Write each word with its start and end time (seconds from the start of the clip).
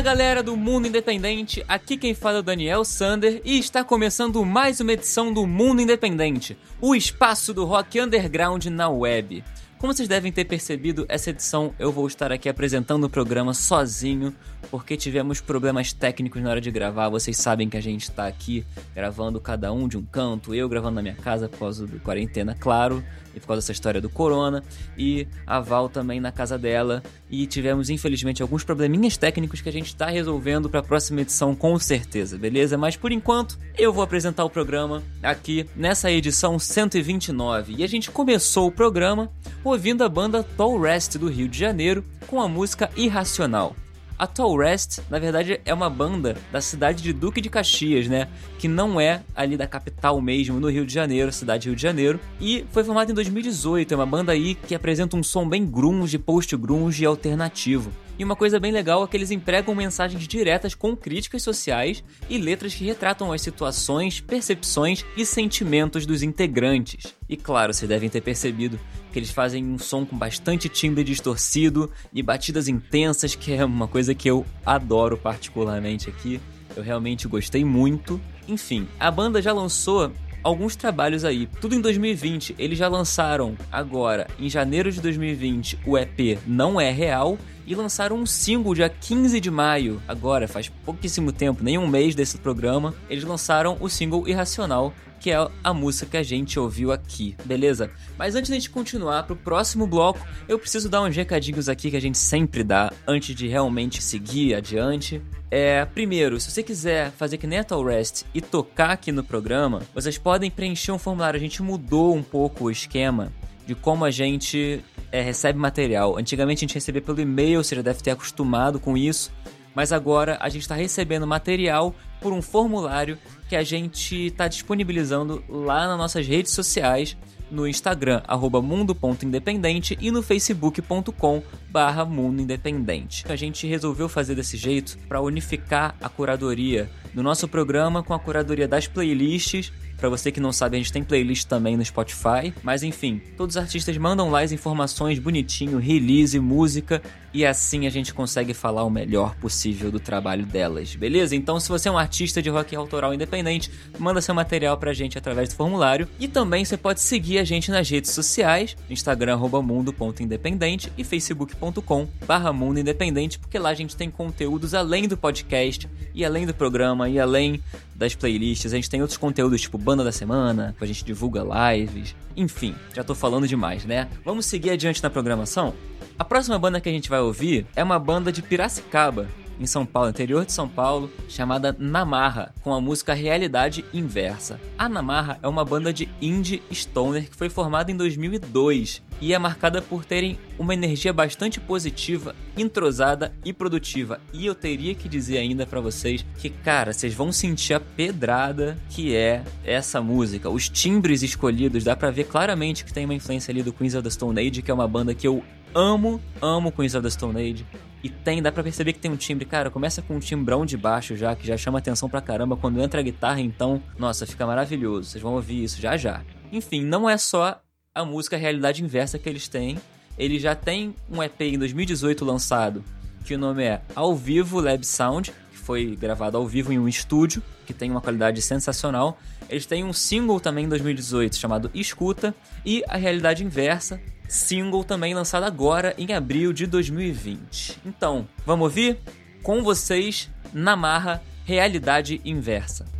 Fala 0.00 0.14
galera 0.14 0.42
do 0.42 0.56
Mundo 0.56 0.88
Independente, 0.88 1.62
aqui 1.68 1.94
quem 1.94 2.14
fala 2.14 2.38
é 2.38 2.40
o 2.40 2.42
Daniel 2.42 2.86
Sander 2.86 3.42
e 3.44 3.58
está 3.58 3.84
começando 3.84 4.42
mais 4.46 4.80
uma 4.80 4.94
edição 4.94 5.30
do 5.30 5.46
Mundo 5.46 5.82
Independente, 5.82 6.56
o 6.80 6.94
espaço 6.94 7.52
do 7.52 7.66
rock 7.66 8.00
underground 8.00 8.64
na 8.64 8.88
web. 8.88 9.44
Como 9.80 9.94
vocês 9.94 10.06
devem 10.06 10.30
ter 10.30 10.44
percebido, 10.44 11.06
essa 11.08 11.30
edição 11.30 11.72
eu 11.78 11.90
vou 11.90 12.06
estar 12.06 12.30
aqui 12.30 12.50
apresentando 12.50 13.04
o 13.04 13.08
programa 13.08 13.54
sozinho, 13.54 14.34
porque 14.70 14.94
tivemos 14.94 15.40
problemas 15.40 15.90
técnicos 15.90 16.42
na 16.42 16.50
hora 16.50 16.60
de 16.60 16.70
gravar. 16.70 17.08
Vocês 17.08 17.38
sabem 17.38 17.66
que 17.66 17.78
a 17.78 17.80
gente 17.80 18.02
está 18.02 18.26
aqui 18.26 18.62
gravando 18.94 19.40
cada 19.40 19.72
um 19.72 19.88
de 19.88 19.96
um 19.96 20.02
canto, 20.02 20.54
eu 20.54 20.68
gravando 20.68 20.96
na 20.96 21.02
minha 21.02 21.14
casa 21.14 21.48
por 21.48 21.60
causa 21.60 21.86
do 21.86 21.98
quarentena, 21.98 22.54
claro, 22.54 23.02
e 23.34 23.40
por 23.40 23.46
causa 23.46 23.62
dessa 23.62 23.72
história 23.72 24.02
do 24.02 24.10
corona, 24.10 24.62
e 24.98 25.26
a 25.46 25.60
Val 25.60 25.88
também 25.88 26.20
na 26.20 26.30
casa 26.30 26.58
dela. 26.58 27.02
E 27.30 27.46
tivemos, 27.46 27.88
infelizmente, 27.88 28.42
alguns 28.42 28.64
probleminhas 28.64 29.16
técnicos 29.16 29.60
que 29.60 29.68
a 29.68 29.72
gente 29.72 29.86
está 29.86 30.06
resolvendo 30.06 30.68
para 30.68 30.80
a 30.80 30.82
próxima 30.82 31.20
edição, 31.20 31.54
com 31.54 31.78
certeza, 31.78 32.36
beleza? 32.36 32.76
Mas 32.76 32.96
por 32.96 33.12
enquanto, 33.12 33.58
eu 33.78 33.92
vou 33.92 34.02
apresentar 34.02 34.44
o 34.44 34.50
programa 34.50 35.02
aqui 35.22 35.64
nessa 35.74 36.10
edição 36.10 36.58
129. 36.58 37.76
E 37.78 37.84
a 37.84 37.86
gente 37.86 38.10
começou 38.10 38.66
o 38.66 38.72
programa 38.72 39.30
ouvindo 39.70 40.02
a 40.02 40.08
banda 40.08 40.42
Tall 40.42 40.80
Rest 40.80 41.16
do 41.16 41.28
Rio 41.28 41.48
de 41.48 41.56
Janeiro 41.56 42.04
com 42.26 42.40
a 42.40 42.48
música 42.48 42.90
Irracional. 42.96 43.76
A 44.18 44.26
Tall 44.26 44.58
Rest, 44.58 44.98
na 45.08 45.18
verdade, 45.20 45.60
é 45.64 45.72
uma 45.72 45.88
banda 45.88 46.36
da 46.50 46.60
cidade 46.60 47.02
de 47.04 47.12
Duque 47.12 47.40
de 47.40 47.48
Caxias, 47.48 48.08
né? 48.08 48.26
Que 48.58 48.66
não 48.66 49.00
é 49.00 49.22
ali 49.34 49.56
da 49.56 49.68
capital 49.68 50.20
mesmo, 50.20 50.58
no 50.58 50.68
Rio 50.68 50.84
de 50.84 50.92
Janeiro, 50.92 51.32
cidade 51.32 51.68
Rio 51.68 51.76
de 51.76 51.82
Janeiro. 51.82 52.18
E 52.40 52.66
foi 52.72 52.82
formada 52.82 53.12
em 53.12 53.14
2018. 53.14 53.94
É 53.94 53.96
uma 53.96 54.04
banda 54.04 54.32
aí 54.32 54.56
que 54.56 54.74
apresenta 54.74 55.16
um 55.16 55.22
som 55.22 55.48
bem 55.48 55.64
grunge, 55.64 56.18
post-grunge 56.18 57.04
e 57.04 57.06
alternativo. 57.06 57.92
E 58.20 58.24
uma 58.24 58.36
coisa 58.36 58.60
bem 58.60 58.70
legal 58.70 59.02
é 59.02 59.06
que 59.06 59.16
eles 59.16 59.30
empregam 59.30 59.74
mensagens 59.74 60.28
diretas 60.28 60.74
com 60.74 60.94
críticas 60.94 61.42
sociais 61.42 62.04
e 62.28 62.36
letras 62.36 62.74
que 62.74 62.84
retratam 62.84 63.32
as 63.32 63.40
situações, 63.40 64.20
percepções 64.20 65.02
e 65.16 65.24
sentimentos 65.24 66.04
dos 66.04 66.22
integrantes. 66.22 67.14
E 67.26 67.34
claro, 67.34 67.72
vocês 67.72 67.88
devem 67.88 68.10
ter 68.10 68.20
percebido 68.20 68.78
que 69.10 69.18
eles 69.18 69.30
fazem 69.30 69.64
um 69.64 69.78
som 69.78 70.04
com 70.04 70.18
bastante 70.18 70.68
timbre 70.68 71.02
distorcido 71.02 71.90
e 72.12 72.22
batidas 72.22 72.68
intensas, 72.68 73.34
que 73.34 73.54
é 73.54 73.64
uma 73.64 73.88
coisa 73.88 74.14
que 74.14 74.28
eu 74.28 74.44
adoro 74.66 75.16
particularmente 75.16 76.10
aqui. 76.10 76.38
Eu 76.76 76.82
realmente 76.82 77.26
gostei 77.26 77.64
muito. 77.64 78.20
Enfim, 78.46 78.86
a 78.98 79.10
banda 79.10 79.40
já 79.40 79.54
lançou 79.54 80.12
alguns 80.42 80.76
trabalhos 80.76 81.24
aí. 81.24 81.48
Tudo 81.60 81.74
em 81.74 81.80
2020. 81.80 82.54
Eles 82.58 82.78
já 82.78 82.88
lançaram 82.88 83.56
agora, 83.70 84.26
em 84.38 84.48
janeiro 84.48 84.90
de 84.90 85.00
2020, 85.00 85.78
o 85.86 85.96
EP 85.98 86.38
Não 86.46 86.80
É 86.80 86.90
Real. 86.90 87.38
E 87.66 87.74
lançaram 87.74 88.16
um 88.16 88.26
single 88.26 88.74
dia 88.74 88.88
15 88.88 89.38
de 89.38 89.48
maio, 89.48 90.02
agora 90.08 90.48
faz 90.48 90.68
pouquíssimo 90.68 91.30
tempo, 91.30 91.62
nem 91.62 91.78
um 91.78 91.86
mês 91.86 92.16
desse 92.16 92.36
programa. 92.36 92.92
Eles 93.08 93.22
lançaram 93.22 93.76
o 93.80 93.88
single 93.88 94.26
Irracional, 94.26 94.92
que 95.20 95.30
é 95.30 95.48
a 95.62 95.74
música 95.74 96.12
que 96.12 96.16
a 96.16 96.22
gente 96.22 96.58
ouviu 96.58 96.90
aqui, 96.90 97.36
beleza? 97.44 97.90
Mas 98.18 98.34
antes 98.34 98.48
de 98.48 98.54
a 98.54 98.58
gente 98.58 98.70
continuar 98.70 99.24
pro 99.24 99.36
próximo 99.36 99.86
bloco, 99.86 100.18
eu 100.48 100.58
preciso 100.58 100.88
dar 100.88 101.02
uns 101.02 101.14
recadinhos 101.14 101.68
aqui 101.68 101.90
que 101.90 101.96
a 101.96 102.00
gente 102.00 102.16
sempre 102.16 102.64
dá 102.64 102.90
antes 103.06 103.34
de 103.34 103.46
realmente 103.46 104.02
seguir 104.02 104.54
adiante. 104.54 105.22
É, 105.50 105.84
primeiro, 105.84 106.40
se 106.40 106.50
você 106.50 106.62
quiser 106.62 107.10
fazer 107.12 107.36
que 107.36 107.46
nem 107.46 107.58
a 107.58 107.64
Rest 107.86 108.22
e 108.32 108.40
tocar 108.40 108.90
aqui 108.90 109.12
no 109.12 109.22
programa, 109.22 109.82
vocês 109.94 110.16
podem 110.16 110.50
preencher 110.50 110.92
um 110.92 110.98
formulário. 110.98 111.36
A 111.36 111.40
gente 111.40 111.62
mudou 111.62 112.14
um 112.16 112.22
pouco 112.22 112.64
o 112.64 112.70
esquema 112.70 113.30
de 113.66 113.74
como 113.74 114.04
a 114.04 114.10
gente 114.10 114.82
é, 115.12 115.20
recebe 115.20 115.58
material. 115.58 116.16
Antigamente 116.16 116.64
a 116.64 116.66
gente 116.66 116.74
recebia 116.74 117.02
pelo 117.02 117.20
e-mail, 117.20 117.62
você 117.62 117.76
já 117.76 117.82
deve 117.82 118.02
ter 118.02 118.12
acostumado 118.12 118.80
com 118.80 118.96
isso. 118.96 119.30
Mas 119.74 119.92
agora 119.92 120.38
a 120.40 120.48
gente 120.48 120.62
está 120.62 120.74
recebendo 120.74 121.26
material 121.26 121.94
por 122.20 122.32
um 122.32 122.42
formulário 122.42 123.18
que 123.50 123.56
a 123.56 123.64
gente 123.64 124.26
está 124.26 124.46
disponibilizando 124.46 125.42
lá 125.48 125.88
nas 125.88 125.98
nossas 125.98 126.24
redes 126.24 126.52
sociais, 126.52 127.16
no 127.50 127.66
Instagram, 127.66 128.22
arroba 128.28 128.62
mundo.independente 128.62 129.98
e 130.00 130.12
no 130.12 130.22
facebook.com 130.22 131.42
barra 131.68 132.04
mundo 132.04 132.40
independente. 132.40 133.24
A 133.28 133.34
gente 133.34 133.66
resolveu 133.66 134.08
fazer 134.08 134.36
desse 134.36 134.56
jeito 134.56 134.96
para 135.08 135.20
unificar 135.20 135.96
a 136.00 136.08
curadoria 136.08 136.88
do 137.12 137.24
nosso 137.24 137.48
programa 137.48 138.04
com 138.04 138.14
a 138.14 138.20
curadoria 138.20 138.68
das 138.68 138.86
playlists 138.86 139.72
para 140.00 140.08
você 140.08 140.32
que 140.32 140.40
não 140.40 140.50
sabe, 140.50 140.76
a 140.76 140.80
gente 140.80 140.90
tem 140.90 141.04
playlist 141.04 141.46
também 141.46 141.76
no 141.76 141.84
Spotify. 141.84 142.54
Mas 142.62 142.82
enfim, 142.82 143.20
todos 143.36 143.56
os 143.56 143.62
artistas 143.62 143.96
mandam 143.98 144.30
lá 144.30 144.40
as 144.40 144.50
informações 144.50 145.18
bonitinho, 145.18 145.76
release, 145.76 146.40
música, 146.40 147.02
e 147.32 147.46
assim 147.46 147.86
a 147.86 147.90
gente 147.90 148.12
consegue 148.12 148.52
falar 148.52 148.84
o 148.84 148.90
melhor 148.90 149.34
possível 149.36 149.90
do 149.90 150.00
trabalho 150.00 150.44
delas, 150.44 150.94
beleza? 150.94 151.36
Então, 151.36 151.60
se 151.60 151.68
você 151.68 151.88
é 151.88 151.92
um 151.92 151.98
artista 151.98 152.42
de 152.42 152.50
rock 152.50 152.74
autoral 152.74 153.14
independente, 153.14 153.70
manda 153.98 154.20
seu 154.20 154.34
material 154.34 154.76
pra 154.76 154.92
gente 154.92 155.16
através 155.16 155.48
do 155.48 155.54
formulário. 155.54 156.08
E 156.18 156.26
também 156.26 156.64
você 156.64 156.76
pode 156.76 157.00
seguir 157.00 157.38
a 157.38 157.44
gente 157.44 157.70
nas 157.70 157.88
redes 157.88 158.10
sociais, 158.10 158.76
Instagram 158.88 159.38
mundo.independente 159.62 160.92
e 160.96 161.04
facebook.com 161.04 162.08
barra 162.26 162.52
mundo 162.52 162.80
independente, 162.80 163.38
porque 163.38 163.58
lá 163.58 163.70
a 163.70 163.74
gente 163.74 163.96
tem 163.96 164.10
conteúdos 164.10 164.74
além 164.74 165.06
do 165.08 165.16
podcast, 165.16 165.88
e 166.14 166.24
além 166.24 166.46
do 166.46 166.54
programa, 166.54 167.08
e 167.08 167.18
além 167.18 167.62
das 167.94 168.14
playlists. 168.14 168.72
A 168.72 168.76
gente 168.76 168.90
tem 168.90 169.00
outros 169.00 169.18
conteúdos, 169.18 169.60
tipo 169.60 169.78
Banda 169.78 170.02
da 170.02 170.12
Semana, 170.12 170.74
a 170.80 170.86
gente 170.86 171.04
divulga 171.04 171.42
lives. 171.42 172.14
Enfim, 172.36 172.74
já 172.94 173.04
tô 173.04 173.14
falando 173.14 173.46
demais, 173.46 173.84
né? 173.84 174.08
Vamos 174.24 174.46
seguir 174.46 174.70
adiante 174.70 175.02
na 175.02 175.10
programação? 175.10 175.74
A 176.20 176.24
próxima 176.24 176.58
banda 176.58 176.82
que 176.82 176.88
a 176.90 176.92
gente 176.92 177.08
vai 177.08 177.20
ouvir 177.20 177.66
é 177.74 177.82
uma 177.82 177.98
banda 177.98 178.30
de 178.30 178.42
Piracicaba, 178.42 179.26
em 179.58 179.64
São 179.64 179.86
Paulo, 179.86 180.10
interior 180.10 180.44
de 180.44 180.52
São 180.52 180.68
Paulo, 180.68 181.10
chamada 181.26 181.74
Namarra, 181.78 182.54
com 182.62 182.74
a 182.74 182.80
música 182.80 183.14
Realidade 183.14 183.86
Inversa. 183.90 184.60
A 184.76 184.86
Namarra 184.86 185.38
é 185.42 185.48
uma 185.48 185.64
banda 185.64 185.94
de 185.94 186.10
indie 186.20 186.62
stoner 186.70 187.30
que 187.30 187.34
foi 187.34 187.48
formada 187.48 187.90
em 187.90 187.96
2002 187.96 189.02
e 189.18 189.32
é 189.32 189.38
marcada 189.38 189.80
por 189.80 190.04
terem 190.04 190.38
uma 190.58 190.74
energia 190.74 191.12
bastante 191.12 191.58
positiva, 191.58 192.34
entrosada 192.56 193.32
e 193.42 193.52
produtiva. 193.52 194.20
E 194.32 194.44
eu 194.44 194.54
teria 194.54 194.94
que 194.94 195.08
dizer 195.08 195.38
ainda 195.38 195.66
para 195.66 195.80
vocês 195.80 196.24
que, 196.38 196.50
cara, 196.50 196.92
vocês 196.92 197.14
vão 197.14 197.32
sentir 197.32 197.74
a 197.74 197.80
pedrada 197.80 198.78
que 198.88 199.14
é 199.14 199.42
essa 199.64 200.00
música. 200.00 200.50
Os 200.50 200.68
timbres 200.68 201.22
escolhidos, 201.22 201.84
dá 201.84 201.96
para 201.96 202.10
ver 202.10 202.24
claramente 202.24 202.84
que 202.84 202.92
tem 202.92 203.04
uma 203.04 203.14
influência 203.14 203.52
ali 203.52 203.62
do 203.62 203.72
Queens 203.72 203.94
of 203.94 204.04
the 204.04 204.10
Stone 204.10 204.40
Age, 204.40 204.62
que 204.62 204.70
é 204.70 204.74
uma 204.74 204.88
banda 204.88 205.14
que 205.14 205.26
eu 205.26 205.42
amo, 205.74 206.20
amo 206.40 206.72
Queens 206.72 206.94
of 206.94 207.02
the 207.02 207.10
Stone 207.10 207.38
Age. 207.40 207.66
E 208.02 208.08
tem, 208.08 208.42
dá 208.42 208.50
pra 208.50 208.62
perceber 208.62 208.94
que 208.94 208.98
tem 208.98 209.10
um 209.10 209.16
timbre, 209.16 209.44
cara, 209.44 209.70
começa 209.70 210.00
com 210.00 210.16
um 210.16 210.18
timbrão 210.18 210.64
de 210.64 210.76
baixo 210.76 211.16
já, 211.16 211.36
que 211.36 211.46
já 211.46 211.56
chama 211.56 211.78
atenção 211.78 212.08
pra 212.08 212.20
caramba. 212.20 212.56
Quando 212.56 212.80
entra 212.80 213.00
a 213.00 213.02
guitarra, 213.02 213.40
então, 213.40 213.82
nossa, 213.98 214.26
fica 214.26 214.46
maravilhoso. 214.46 215.10
Vocês 215.10 215.22
vão 215.22 215.34
ouvir 215.34 215.64
isso 215.64 215.80
já 215.80 215.96
já. 215.96 216.22
Enfim, 216.50 216.82
não 216.82 217.08
é 217.08 217.18
só 217.18 217.60
a 217.94 218.04
música 218.04 218.36
Realidade 218.36 218.82
Inversa 218.82 219.18
que 219.18 219.28
eles 219.28 219.48
têm. 219.48 219.78
Eles 220.18 220.40
já 220.42 220.54
têm 220.54 220.94
um 221.10 221.22
EP 221.22 221.40
em 221.42 221.58
2018 221.58 222.24
lançado, 222.24 222.84
que 223.24 223.34
o 223.34 223.38
nome 223.38 223.64
é 223.64 223.82
Ao 223.94 224.14
Vivo 224.14 224.60
Lab 224.60 224.84
Sound, 224.84 225.32
que 225.50 225.58
foi 225.58 225.96
gravado 225.96 226.36
ao 226.36 226.46
vivo 226.46 226.72
em 226.72 226.78
um 226.78 226.88
estúdio, 226.88 227.42
que 227.66 227.72
tem 227.72 227.90
uma 227.90 228.00
qualidade 228.00 228.40
sensacional. 228.42 229.18
Eles 229.48 229.66
têm 229.66 229.84
um 229.84 229.92
single 229.92 230.40
também 230.40 230.64
em 230.64 230.68
2018 230.68 231.36
chamado 231.36 231.70
Escuta 231.74 232.34
e 232.64 232.82
a 232.88 232.96
Realidade 232.96 233.44
Inversa, 233.44 234.00
single 234.30 234.84
também 234.84 235.12
lançado 235.12 235.42
agora 235.42 235.92
em 235.98 236.14
abril 236.14 236.52
de 236.52 236.66
2020. 236.66 237.80
Então, 237.84 238.28
vamos 238.46 238.64
ouvir? 238.64 238.98
Com 239.42 239.62
vocês, 239.62 240.30
Namarra 240.52 241.20
Realidade 241.44 242.20
Inversa. 242.24 242.99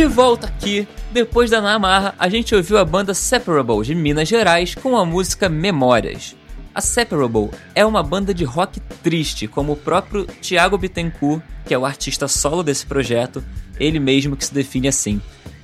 De 0.00 0.06
volta 0.06 0.46
aqui, 0.46 0.88
depois 1.12 1.50
da 1.50 1.60
Namarra, 1.60 2.14
a 2.18 2.26
gente 2.26 2.54
ouviu 2.54 2.78
a 2.78 2.86
banda 2.86 3.12
Separable 3.12 3.84
de 3.84 3.94
Minas 3.94 4.26
Gerais 4.26 4.74
com 4.74 4.96
a 4.96 5.04
música 5.04 5.46
Memórias. 5.46 6.34
A 6.74 6.80
Separable 6.80 7.50
é 7.74 7.84
uma 7.84 8.02
banda 8.02 8.32
de 8.32 8.42
rock 8.42 8.80
triste, 9.02 9.46
como 9.46 9.72
o 9.72 9.76
próprio 9.76 10.24
Thiago 10.24 10.78
Bittencourt, 10.78 11.42
que 11.66 11.74
é 11.74 11.78
o 11.78 11.84
artista 11.84 12.26
solo 12.28 12.62
desse 12.62 12.86
projeto, 12.86 13.44
ele 13.78 14.00
mesmo 14.00 14.38
que 14.38 14.46
se 14.46 14.54
define 14.54 14.88
assim. 14.88 15.20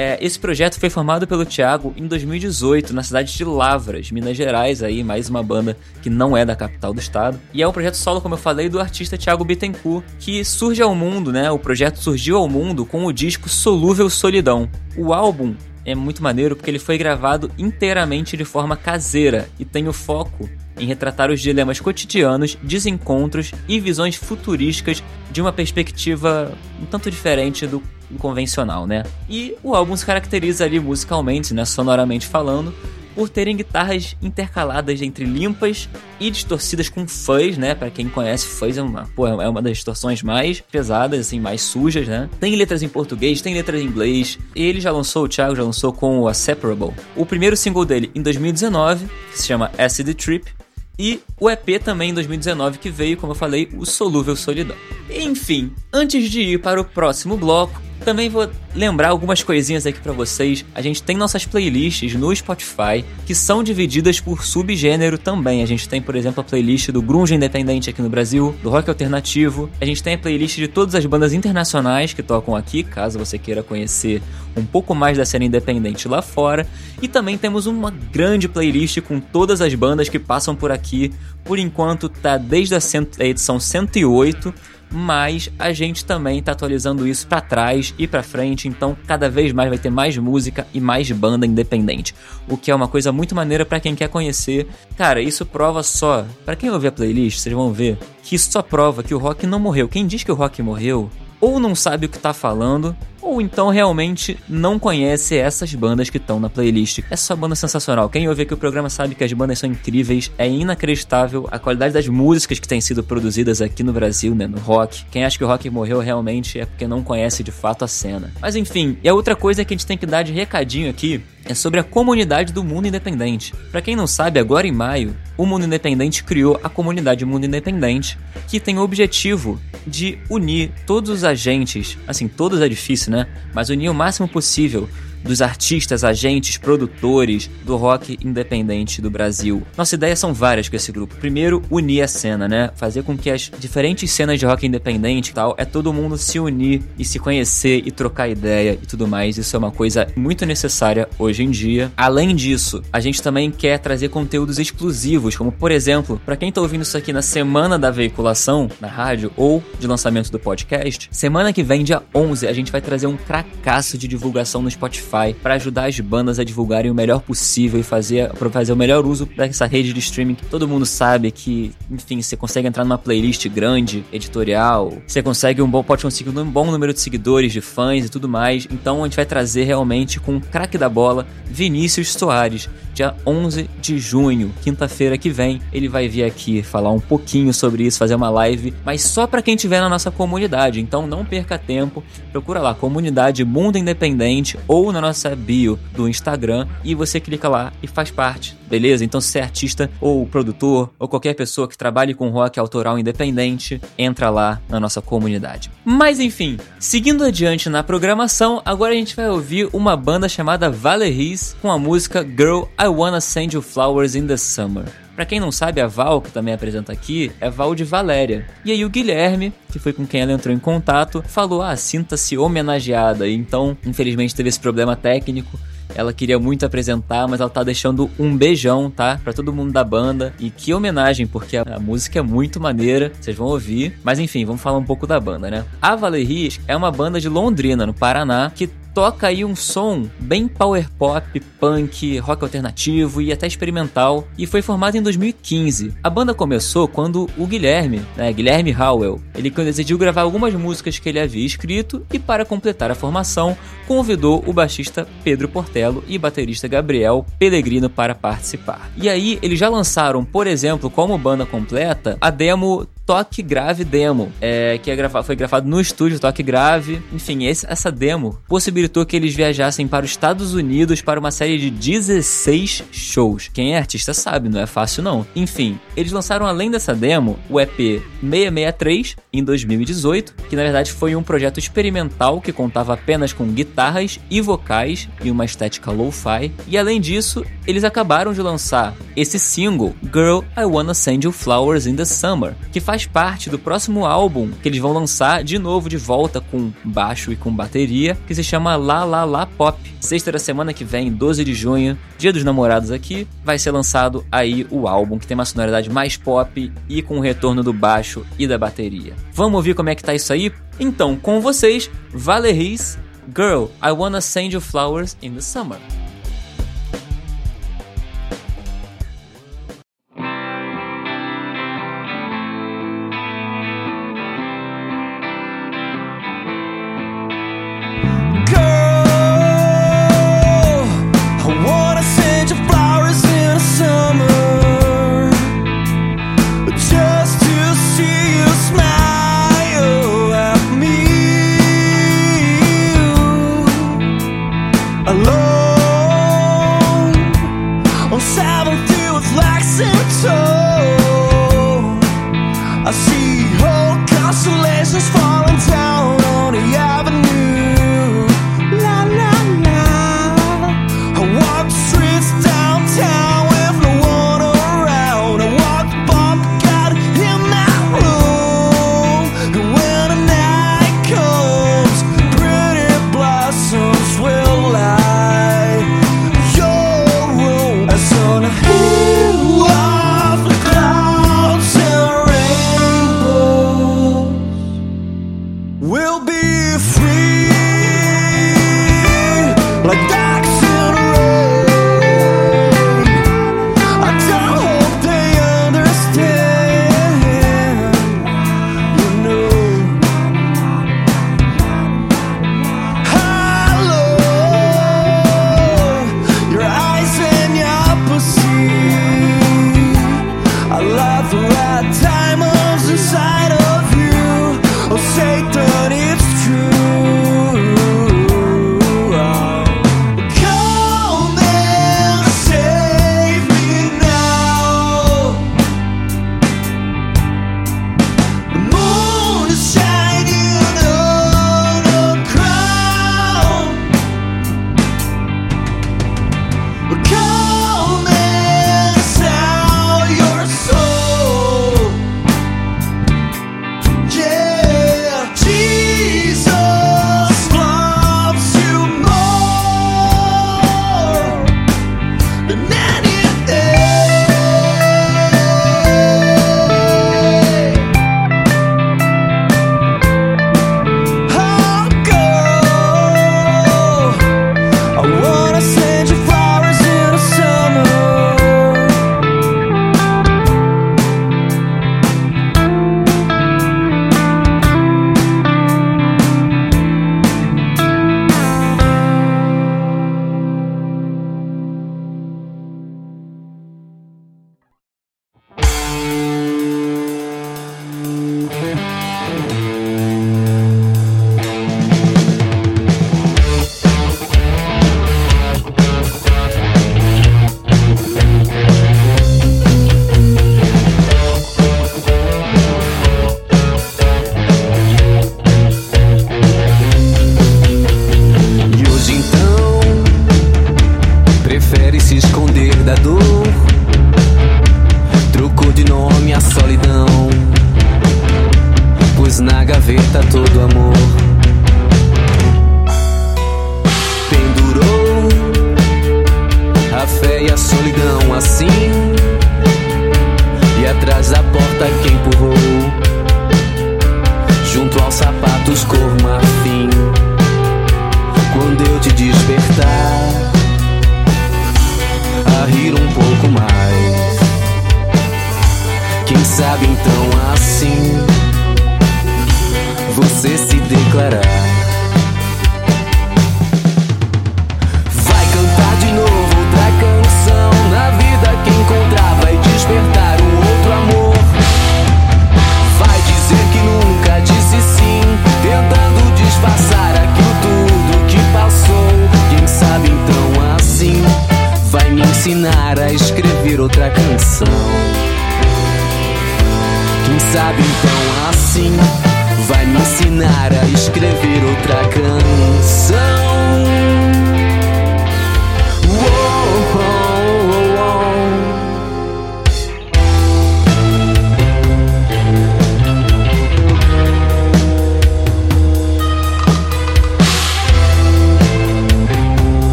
É, 0.00 0.16
esse 0.24 0.38
projeto 0.38 0.78
foi 0.78 0.88
formado 0.88 1.26
pelo 1.26 1.44
Thiago 1.44 1.92
em 1.96 2.06
2018, 2.06 2.94
na 2.94 3.02
cidade 3.02 3.36
de 3.36 3.44
Lavras, 3.44 4.12
Minas 4.12 4.36
Gerais, 4.36 4.80
aí 4.80 5.02
mais 5.02 5.28
uma 5.28 5.42
banda 5.42 5.76
que 6.00 6.08
não 6.08 6.36
é 6.36 6.44
da 6.44 6.54
capital 6.54 6.94
do 6.94 7.00
estado. 7.00 7.40
E 7.52 7.60
é 7.60 7.66
um 7.66 7.72
projeto 7.72 7.96
solo, 7.96 8.20
como 8.20 8.36
eu 8.36 8.38
falei, 8.38 8.68
do 8.68 8.78
artista 8.78 9.18
Thiago 9.18 9.44
Bittencourt, 9.44 10.04
que 10.20 10.44
surge 10.44 10.80
ao 10.80 10.94
mundo, 10.94 11.32
né? 11.32 11.50
O 11.50 11.58
projeto 11.58 11.96
surgiu 11.96 12.36
ao 12.36 12.48
mundo 12.48 12.86
com 12.86 13.06
o 13.06 13.12
disco 13.12 13.48
Solúvel 13.48 14.08
Solidão. 14.08 14.70
O 14.96 15.12
álbum 15.12 15.56
é 15.84 15.96
muito 15.96 16.22
maneiro 16.22 16.54
porque 16.54 16.70
ele 16.70 16.78
foi 16.78 16.96
gravado 16.96 17.50
inteiramente 17.58 18.36
de 18.36 18.44
forma 18.44 18.76
caseira 18.76 19.48
e 19.58 19.64
tem 19.64 19.88
o 19.88 19.92
foco 19.92 20.48
em 20.78 20.86
retratar 20.86 21.30
os 21.30 21.40
dilemas 21.40 21.80
cotidianos, 21.80 22.56
desencontros 22.62 23.52
e 23.68 23.80
visões 23.80 24.16
futurísticas 24.16 25.02
de 25.30 25.40
uma 25.40 25.52
perspectiva 25.52 26.52
um 26.80 26.86
tanto 26.86 27.10
diferente 27.10 27.66
do 27.66 27.82
convencional, 28.18 28.86
né? 28.86 29.04
E 29.28 29.54
o 29.62 29.74
álbum 29.74 29.96
se 29.96 30.06
caracteriza 30.06 30.64
ali 30.64 30.80
musicalmente, 30.80 31.52
né, 31.52 31.64
sonoramente 31.64 32.26
falando, 32.26 32.72
por 33.18 33.28
terem 33.28 33.56
guitarras 33.56 34.16
intercaladas 34.22 35.02
entre 35.02 35.24
limpas 35.24 35.88
e 36.20 36.30
distorcidas 36.30 36.88
com 36.88 37.06
fuzz, 37.08 37.58
né? 37.58 37.74
Para 37.74 37.90
quem 37.90 38.08
conhece, 38.08 38.46
fuzz 38.46 38.78
é 38.78 38.82
uma, 38.82 39.08
pô, 39.16 39.26
é 39.26 39.48
uma 39.48 39.60
das 39.60 39.72
distorções 39.72 40.22
mais 40.22 40.60
pesadas, 40.60 41.18
assim, 41.18 41.40
mais 41.40 41.60
sujas, 41.62 42.06
né? 42.06 42.30
Tem 42.38 42.54
letras 42.54 42.80
em 42.80 42.88
português, 42.88 43.40
tem 43.40 43.54
letras 43.54 43.82
em 43.82 43.86
inglês. 43.86 44.38
Ele 44.54 44.80
já 44.80 44.92
lançou, 44.92 45.24
o 45.24 45.28
Thiago 45.28 45.56
já 45.56 45.64
lançou 45.64 45.92
com 45.92 46.20
o 46.20 46.28
A 46.28 46.34
Separable. 46.34 46.94
O 47.16 47.26
primeiro 47.26 47.56
single 47.56 47.84
dele 47.84 48.08
em 48.14 48.22
2019, 48.22 49.06
que 49.32 49.38
se 49.40 49.48
chama 49.48 49.72
Acid 49.76 50.14
Trip, 50.14 50.52
e 50.98 51.20
o 51.38 51.48
EP 51.48 51.82
também 51.82 52.10
em 52.10 52.14
2019 52.14 52.78
que 52.78 52.90
veio, 52.90 53.16
como 53.16 53.32
eu 53.32 53.36
falei, 53.36 53.68
o 53.76 53.86
Solúvel 53.86 54.34
Solidão. 54.34 54.76
Enfim, 55.08 55.72
antes 55.92 56.30
de 56.30 56.40
ir 56.40 56.60
para 56.60 56.80
o 56.80 56.84
próximo 56.84 57.36
bloco, 57.36 57.80
também 58.04 58.28
vou 58.28 58.48
lembrar 58.74 59.08
algumas 59.08 59.42
coisinhas 59.42 59.86
aqui 59.86 60.00
para 60.00 60.12
vocês. 60.12 60.64
A 60.74 60.80
gente 60.80 61.02
tem 61.02 61.16
nossas 61.16 61.44
playlists 61.44 62.14
no 62.14 62.34
Spotify 62.34 63.04
que 63.26 63.34
são 63.34 63.62
divididas 63.62 64.20
por 64.20 64.44
subgênero 64.44 65.18
também. 65.18 65.62
A 65.62 65.66
gente 65.66 65.88
tem, 65.88 66.00
por 66.00 66.14
exemplo, 66.16 66.40
a 66.40 66.44
playlist 66.44 66.90
do 66.90 67.02
grunge 67.02 67.34
independente 67.34 67.90
aqui 67.90 68.00
no 68.00 68.08
Brasil, 68.08 68.54
do 68.62 68.70
rock 68.70 68.88
alternativo. 68.88 69.68
A 69.80 69.84
gente 69.84 70.02
tem 70.02 70.14
a 70.14 70.18
playlist 70.18 70.56
de 70.56 70.68
todas 70.68 70.94
as 70.94 71.04
bandas 71.06 71.32
internacionais 71.32 72.12
que 72.12 72.22
tocam 72.22 72.54
aqui, 72.54 72.82
caso 72.82 73.18
você 73.18 73.38
queira 73.38 73.62
conhecer 73.62 74.22
um 74.56 74.64
pouco 74.64 74.94
mais 74.94 75.16
da 75.16 75.24
cena 75.24 75.44
independente 75.44 76.08
lá 76.08 76.22
fora. 76.22 76.66
E 77.02 77.08
também 77.08 77.36
temos 77.36 77.66
uma 77.66 77.90
grande 77.90 78.48
playlist 78.48 79.00
com 79.00 79.20
todas 79.20 79.60
as 79.60 79.74
bandas 79.74 80.08
que 80.08 80.18
passam 80.18 80.54
por 80.54 80.70
aqui. 80.70 81.12
Por 81.44 81.58
enquanto 81.58 82.08
tá 82.08 82.36
desde 82.36 82.74
a 82.74 83.24
edição 83.24 83.58
108 83.58 84.52
mas 84.90 85.50
a 85.58 85.72
gente 85.72 86.04
também 86.04 86.42
tá 86.42 86.52
atualizando 86.52 87.06
isso 87.06 87.26
para 87.26 87.40
trás 87.40 87.94
e 87.98 88.06
para 88.06 88.22
frente, 88.22 88.68
então 88.68 88.96
cada 89.06 89.28
vez 89.28 89.52
mais 89.52 89.68
vai 89.68 89.78
ter 89.78 89.90
mais 89.90 90.16
música 90.16 90.66
e 90.72 90.80
mais 90.80 91.10
banda 91.10 91.46
independente, 91.46 92.14
o 92.48 92.56
que 92.56 92.70
é 92.70 92.74
uma 92.74 92.88
coisa 92.88 93.12
muito 93.12 93.34
maneira 93.34 93.64
para 93.64 93.80
quem 93.80 93.94
quer 93.94 94.08
conhecer. 94.08 94.66
Cara, 94.96 95.20
isso 95.20 95.44
prova 95.44 95.82
só, 95.82 96.24
para 96.44 96.56
quem 96.56 96.70
ouvir 96.70 96.88
a 96.88 96.92
playlist, 96.92 97.38
vocês 97.38 97.54
vão 97.54 97.72
ver 97.72 97.98
que 98.22 98.34
isso 98.36 98.50
só 98.50 98.62
prova 98.62 99.02
que 99.02 99.14
o 99.14 99.18
rock 99.18 99.46
não 99.46 99.58
morreu. 99.58 99.88
Quem 99.88 100.06
diz 100.06 100.22
que 100.22 100.32
o 100.32 100.34
rock 100.34 100.62
morreu 100.62 101.10
ou 101.40 101.60
não 101.60 101.74
sabe 101.74 102.06
o 102.06 102.08
que 102.08 102.18
tá 102.18 102.32
falando, 102.32 102.96
ou 103.20 103.40
então 103.40 103.68
realmente 103.68 104.38
não 104.48 104.78
conhece 104.78 105.36
essas 105.36 105.74
bandas 105.74 106.10
que 106.10 106.16
estão 106.16 106.40
na 106.40 106.48
playlist. 106.48 107.00
Essa 107.10 107.34
banda 107.36 107.54
é 107.54 107.56
sensacional. 107.56 108.08
Quem 108.08 108.28
ouve 108.28 108.42
aqui 108.42 108.54
o 108.54 108.56
programa 108.56 108.88
sabe 108.88 109.14
que 109.14 109.24
as 109.24 109.32
bandas 109.32 109.58
são 109.58 109.70
incríveis, 109.70 110.30
é 110.38 110.48
inacreditável 110.48 111.48
a 111.50 111.58
qualidade 111.58 111.94
das 111.94 112.08
músicas 112.08 112.58
que 112.58 112.68
têm 112.68 112.80
sido 112.80 113.02
produzidas 113.02 113.60
aqui 113.60 113.82
no 113.82 113.92
Brasil, 113.92 114.34
né, 114.34 114.46
no 114.46 114.58
rock. 114.58 115.04
Quem 115.10 115.24
acha 115.24 115.38
que 115.38 115.44
o 115.44 115.48
rock 115.48 115.68
morreu 115.70 116.00
realmente 116.00 116.58
é 116.58 116.66
porque 116.66 116.86
não 116.86 117.02
conhece 117.02 117.42
de 117.42 117.50
fato 117.50 117.84
a 117.84 117.88
cena. 117.88 118.32
Mas 118.40 118.56
enfim, 118.56 118.98
e 119.02 119.08
a 119.08 119.14
outra 119.14 119.36
coisa 119.36 119.64
que 119.64 119.74
a 119.74 119.76
gente 119.76 119.86
tem 119.86 119.98
que 119.98 120.06
dar 120.06 120.22
de 120.22 120.32
recadinho 120.32 120.90
aqui 120.90 121.22
é 121.44 121.54
sobre 121.54 121.80
a 121.80 121.84
comunidade 121.84 122.52
do 122.52 122.62
Mundo 122.62 122.88
Independente. 122.88 123.54
Para 123.72 123.80
quem 123.80 123.96
não 123.96 124.06
sabe, 124.06 124.38
agora 124.38 124.66
em 124.66 124.72
maio, 124.72 125.16
o 125.36 125.46
Mundo 125.46 125.64
Independente 125.64 126.22
criou 126.22 126.60
a 126.62 126.68
comunidade 126.68 127.24
Mundo 127.24 127.46
Independente, 127.46 128.18
que 128.46 128.60
tem 128.60 128.78
o 128.78 128.82
objetivo 128.82 129.58
de 129.86 130.18
unir 130.28 130.70
todos 130.86 131.10
os 131.10 131.24
agentes, 131.24 131.96
assim, 132.06 132.28
todos 132.28 132.60
é 132.60 132.68
difícil, 132.68 133.07
né? 133.08 133.26
Mas 133.52 133.68
unir 133.68 133.88
o 133.88 133.94
máximo 133.94 134.28
possível 134.28 134.88
dos 135.22 135.42
artistas, 135.42 136.04
agentes, 136.04 136.56
produtores 136.56 137.50
do 137.64 137.76
rock 137.76 138.18
independente 138.24 139.00
do 139.00 139.10
Brasil. 139.10 139.62
Nossa 139.76 139.94
ideia 139.94 140.16
são 140.16 140.32
várias 140.32 140.68
com 140.68 140.76
esse 140.76 140.92
grupo. 140.92 141.14
Primeiro, 141.16 141.62
unir 141.70 142.02
a 142.02 142.08
cena, 142.08 142.48
né? 142.48 142.70
Fazer 142.76 143.02
com 143.02 143.16
que 143.16 143.30
as 143.30 143.50
diferentes 143.58 144.10
cenas 144.10 144.38
de 144.38 144.46
rock 144.46 144.66
independente 144.66 145.30
e 145.30 145.34
tal, 145.34 145.54
é 145.58 145.64
todo 145.64 145.92
mundo 145.92 146.16
se 146.16 146.38
unir 146.38 146.82
e 146.98 147.04
se 147.04 147.18
conhecer 147.18 147.82
e 147.84 147.90
trocar 147.90 148.28
ideia 148.28 148.78
e 148.80 148.86
tudo 148.86 149.06
mais. 149.06 149.36
Isso 149.36 149.54
é 149.54 149.58
uma 149.58 149.70
coisa 149.70 150.06
muito 150.16 150.46
necessária 150.46 151.08
hoje 151.18 151.42
em 151.42 151.50
dia. 151.50 151.92
Além 151.96 152.34
disso, 152.34 152.82
a 152.92 153.00
gente 153.00 153.22
também 153.22 153.50
quer 153.50 153.78
trazer 153.78 154.08
conteúdos 154.08 154.58
exclusivos, 154.58 155.36
como 155.36 155.52
por 155.52 155.70
exemplo, 155.70 156.20
para 156.24 156.36
quem 156.36 156.52
tá 156.52 156.60
ouvindo 156.60 156.82
isso 156.82 156.96
aqui 156.96 157.12
na 157.12 157.22
semana 157.22 157.78
da 157.78 157.90
veiculação 157.90 158.68
na 158.80 158.88
rádio 158.88 159.32
ou 159.36 159.62
de 159.78 159.86
lançamento 159.86 160.30
do 160.30 160.38
podcast, 160.38 161.08
semana 161.10 161.52
que 161.52 161.62
vem, 161.62 161.82
dia 161.82 162.02
11, 162.14 162.46
a 162.46 162.52
gente 162.52 162.70
vai 162.70 162.80
trazer 162.80 163.06
um 163.06 163.16
cracaço 163.16 163.98
de 163.98 164.06
divulgação 164.06 164.62
no 164.62 164.70
Spotify 164.70 165.07
Spotify 165.08 165.34
para 165.42 165.54
ajudar 165.54 165.86
as 165.86 165.98
bandas 165.98 166.38
a 166.38 166.44
divulgarem 166.44 166.90
o 166.90 166.94
melhor 166.94 167.20
possível 167.20 167.80
e 167.80 167.82
fazer, 167.82 168.30
fazer 168.50 168.72
o 168.72 168.76
melhor 168.76 169.06
uso 169.06 169.26
dessa 169.26 169.66
rede 169.66 169.92
de 169.92 170.00
streaming 170.00 170.36
todo 170.50 170.68
mundo 170.68 170.84
sabe 170.84 171.30
que, 171.30 171.72
enfim, 171.90 172.20
você 172.20 172.36
consegue 172.36 172.68
entrar 172.68 172.84
numa 172.84 172.98
playlist 172.98 173.46
grande, 173.48 174.04
editorial, 174.12 174.98
você 175.06 175.22
consegue 175.22 175.62
um 175.62 175.68
bom, 175.68 175.82
pode 175.82 176.02
conseguir 176.02 176.30
um 176.30 176.44
bom 176.44 176.70
número 176.70 176.92
de 176.92 177.00
seguidores, 177.00 177.52
de 177.52 177.60
fãs 177.60 178.04
e 178.04 178.08
tudo 178.08 178.28
mais. 178.28 178.66
Então 178.70 179.02
a 179.02 179.06
gente 179.06 179.16
vai 179.16 179.26
trazer 179.26 179.64
realmente 179.64 180.20
com 180.20 180.36
o 180.36 180.40
craque 180.40 180.76
da 180.76 180.88
bola, 180.88 181.26
Vinícius 181.46 182.12
Soares, 182.12 182.68
dia 182.92 183.14
11 183.26 183.68
de 183.80 183.98
junho, 183.98 184.52
quinta-feira 184.62 185.16
que 185.16 185.30
vem. 185.30 185.60
Ele 185.72 185.88
vai 185.88 186.08
vir 186.08 186.24
aqui 186.24 186.62
falar 186.62 186.90
um 186.90 187.00
pouquinho 187.00 187.52
sobre 187.54 187.84
isso, 187.84 187.98
fazer 187.98 188.14
uma 188.14 188.30
live, 188.30 188.74
mas 188.84 189.02
só 189.02 189.26
para 189.26 189.42
quem 189.42 189.54
estiver 189.54 189.80
na 189.80 189.88
nossa 189.88 190.10
comunidade. 190.10 190.80
Então 190.80 191.06
não 191.06 191.24
perca 191.24 191.58
tempo, 191.58 192.02
procura 192.32 192.60
lá, 192.60 192.74
comunidade 192.74 193.44
Mundo 193.44 193.78
Independente 193.78 194.58
ou 194.66 194.92
na 194.92 194.97
na 195.00 195.08
nossa 195.08 195.34
bio 195.34 195.78
do 195.92 196.08
Instagram 196.08 196.66
e 196.84 196.94
você 196.94 197.20
clica 197.20 197.48
lá 197.48 197.72
e 197.82 197.86
faz 197.86 198.10
parte, 198.10 198.56
beleza? 198.68 199.04
Então, 199.04 199.20
se 199.20 199.38
é 199.38 199.42
artista 199.42 199.90
ou 200.00 200.26
produtor 200.26 200.90
ou 200.98 201.08
qualquer 201.08 201.34
pessoa 201.34 201.68
que 201.68 201.78
trabalhe 201.78 202.14
com 202.14 202.28
rock 202.28 202.58
autoral 202.58 202.98
independente, 202.98 203.80
entra 203.96 204.30
lá 204.30 204.60
na 204.68 204.80
nossa 204.80 205.00
comunidade. 205.00 205.70
Mas 205.84 206.20
enfim, 206.20 206.58
seguindo 206.78 207.24
adiante 207.24 207.68
na 207.68 207.82
programação, 207.82 208.60
agora 208.64 208.92
a 208.92 208.96
gente 208.96 209.16
vai 209.16 209.28
ouvir 209.28 209.68
uma 209.72 209.96
banda 209.96 210.28
chamada 210.28 210.70
Valeries 210.70 211.56
com 211.62 211.70
a 211.70 211.78
música 211.78 212.22
Girl 212.22 212.64
I 212.78 212.88
Wanna 212.88 213.20
Send 213.20 213.54
You 213.54 213.62
Flowers 213.62 214.14
in 214.14 214.26
the 214.26 214.36
Summer. 214.36 215.07
Para 215.18 215.26
quem 215.26 215.40
não 215.40 215.50
sabe, 215.50 215.80
a 215.80 215.88
Val, 215.88 216.22
que 216.22 216.30
também 216.30 216.54
apresenta 216.54 216.92
aqui, 216.92 217.32
é 217.40 217.50
Val 217.50 217.74
de 217.74 217.82
Valéria. 217.82 218.46
E 218.64 218.70
aí 218.70 218.84
o 218.84 218.88
Guilherme, 218.88 219.52
que 219.68 219.80
foi 219.80 219.92
com 219.92 220.06
quem 220.06 220.20
ela 220.20 220.30
entrou 220.30 220.54
em 220.54 220.60
contato, 220.60 221.24
falou: 221.26 221.60
"Ah, 221.60 221.74
sinta-se 221.74 222.38
homenageada". 222.38 223.28
Então, 223.28 223.76
infelizmente 223.84 224.32
teve 224.32 224.48
esse 224.48 224.60
problema 224.60 224.94
técnico. 224.94 225.58
Ela 225.92 226.12
queria 226.12 226.38
muito 226.38 226.64
apresentar, 226.64 227.26
mas 227.26 227.40
ela 227.40 227.50
tá 227.50 227.64
deixando 227.64 228.08
um 228.16 228.36
beijão, 228.36 228.92
tá? 228.92 229.18
Pra 229.24 229.32
todo 229.32 229.52
mundo 229.52 229.72
da 229.72 229.82
banda. 229.82 230.32
E 230.38 230.50
que 230.50 230.72
homenagem, 230.72 231.26
porque 231.26 231.56
a, 231.56 231.62
a 231.62 231.80
música 231.80 232.20
é 232.20 232.22
muito 232.22 232.60
maneira, 232.60 233.10
vocês 233.20 233.36
vão 233.36 233.48
ouvir. 233.48 233.98
Mas 234.04 234.20
enfim, 234.20 234.44
vamos 234.44 234.62
falar 234.62 234.78
um 234.78 234.84
pouco 234.84 235.04
da 235.04 235.18
banda, 235.18 235.50
né? 235.50 235.64
A 235.82 235.96
Valerie 235.96 236.60
é 236.68 236.76
uma 236.76 236.92
banda 236.92 237.20
de 237.20 237.28
Londrina, 237.28 237.84
no 237.84 237.92
Paraná, 237.92 238.52
que 238.54 238.70
toca 238.94 239.28
aí 239.28 239.44
um 239.44 239.54
som 239.54 240.08
bem 240.18 240.48
power 240.48 240.88
pop, 240.98 241.40
punk, 241.60 242.18
rock 242.18 242.42
alternativo 242.42 243.20
e 243.20 243.32
até 243.32 243.46
experimental 243.46 244.26
e 244.36 244.46
foi 244.46 244.62
formado 244.62 244.96
em 244.96 245.02
2015. 245.02 245.94
A 246.02 246.10
banda 246.10 246.34
começou 246.34 246.88
quando 246.88 247.28
o 247.36 247.46
Guilherme, 247.46 248.00
né, 248.16 248.32
Guilherme 248.32 248.74
Howell, 248.74 249.20
ele 249.34 249.50
decidiu 249.50 249.98
gravar 249.98 250.22
algumas 250.22 250.54
músicas 250.54 250.98
que 250.98 251.08
ele 251.08 251.20
havia 251.20 251.44
escrito 251.44 252.04
e 252.12 252.18
para 252.18 252.44
completar 252.44 252.90
a 252.90 252.94
formação 252.94 253.56
convidou 253.86 254.44
o 254.46 254.52
baixista 254.52 255.06
Pedro 255.24 255.48
Portelo 255.48 256.04
e 256.06 256.18
baterista 256.18 256.68
Gabriel 256.68 257.24
Pellegrino 257.38 257.88
para 257.88 258.14
participar. 258.14 258.90
E 258.96 259.08
aí 259.08 259.38
eles 259.40 259.58
já 259.58 259.68
lançaram, 259.68 260.24
por 260.24 260.46
exemplo, 260.46 260.90
como 260.90 261.16
banda 261.16 261.46
completa, 261.46 262.18
a 262.20 262.30
demo 262.30 262.86
Toque 263.08 263.42
Grave 263.42 263.84
Demo, 263.84 264.30
é, 264.38 264.76
que 264.76 264.90
é 264.90 264.94
grava 264.94 265.22
foi 265.22 265.34
gravado 265.34 265.66
no 265.66 265.80
estúdio 265.80 266.20
Toque 266.20 266.42
Grave. 266.42 267.00
Enfim, 267.10 267.46
esse, 267.46 267.64
essa 267.66 267.90
demo 267.90 268.38
possibilitou 268.46 268.77
que 269.06 269.16
eles 269.16 269.34
viajassem 269.34 269.88
para 269.88 270.04
os 270.04 270.10
Estados 270.10 270.54
Unidos 270.54 271.00
para 271.00 271.18
uma 271.18 271.30
série 271.30 271.58
de 271.58 271.70
16 271.70 272.84
shows. 272.92 273.48
Quem 273.52 273.74
é 273.74 273.78
artista 273.78 274.12
sabe, 274.12 274.48
não 274.48 274.60
é 274.60 274.66
fácil 274.66 275.02
não. 275.02 275.26
Enfim, 275.34 275.78
eles 275.96 276.12
lançaram 276.12 276.46
além 276.46 276.70
dessa 276.70 276.94
demo 276.94 277.38
o 277.48 277.60
EP 277.60 278.02
663 278.20 279.16
em 279.32 279.42
2018, 279.42 280.34
que 280.48 280.56
na 280.56 280.62
verdade 280.62 280.92
foi 280.92 281.14
um 281.16 281.22
projeto 281.22 281.58
experimental 281.58 282.40
que 282.40 282.52
contava 282.52 282.94
apenas 282.94 283.32
com 283.32 283.46
guitarras 283.46 284.20
e 284.30 284.40
vocais 284.40 285.08
e 285.22 285.30
uma 285.30 285.44
estética 285.44 285.90
lo-fi. 285.90 286.52
E 286.66 286.76
além 286.76 287.00
disso, 287.00 287.44
eles 287.66 287.84
acabaram 287.84 288.32
de 288.32 288.40
lançar 288.40 288.94
esse 289.16 289.38
single, 289.38 289.94
Girl, 290.04 290.40
I 290.56 290.64
Wanna 290.64 290.94
Send 290.94 291.24
You 291.24 291.32
Flowers 291.32 291.86
in 291.86 291.96
the 291.96 292.04
Summer, 292.04 292.54
que 292.72 292.80
faz 292.80 293.06
parte 293.06 293.50
do 293.50 293.58
próximo 293.58 294.06
álbum 294.06 294.50
que 294.62 294.68
eles 294.68 294.80
vão 294.80 294.92
lançar 294.92 295.42
de 295.42 295.58
novo 295.58 295.88
de 295.88 295.96
volta 295.96 296.40
com 296.40 296.72
baixo 296.84 297.32
e 297.32 297.36
com 297.36 297.54
bateria, 297.54 298.16
que 298.26 298.34
se 298.34 298.44
chama 298.44 298.67
La 298.76 299.04
La 299.04 299.24
La 299.24 299.46
Pop. 299.46 299.78
Sexta 300.00 300.32
da 300.32 300.38
semana 300.38 300.72
que 300.72 300.84
vem, 300.84 301.12
12 301.12 301.44
de 301.44 301.54
junho, 301.54 301.98
dia 302.16 302.32
dos 302.32 302.44
namorados 302.44 302.90
aqui, 302.90 303.26
vai 303.44 303.58
ser 303.58 303.70
lançado 303.70 304.24
aí 304.30 304.66
o 304.70 304.86
álbum 304.86 305.18
que 305.18 305.26
tem 305.26 305.34
uma 305.34 305.44
sonoridade 305.44 305.90
mais 305.90 306.16
pop 306.16 306.72
e 306.88 307.02
com 307.02 307.18
o 307.18 307.20
retorno 307.20 307.62
do 307.62 307.72
baixo 307.72 308.24
e 308.38 308.46
da 308.46 308.56
bateria. 308.56 309.14
Vamos 309.32 309.56
ouvir 309.56 309.74
como 309.74 309.90
é 309.90 309.94
que 309.94 310.02
tá 310.02 310.14
isso 310.14 310.32
aí? 310.32 310.52
Então, 310.78 311.16
com 311.16 311.40
vocês, 311.40 311.90
Valeries, 312.12 312.98
Girl, 313.36 313.66
I 313.82 313.90
Wanna 313.90 314.20
Send 314.20 314.54
You 314.54 314.60
Flowers 314.60 315.16
in 315.22 315.32
the 315.32 315.40
Summer. 315.40 315.78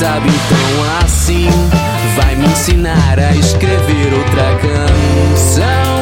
sabe 0.00 0.30
então 0.30 1.04
assim 1.04 1.46
vai 2.16 2.34
me 2.34 2.46
ensinar 2.46 3.18
a 3.18 3.36
escrever 3.36 4.14
outra 4.14 4.56
canção. 4.56 5.99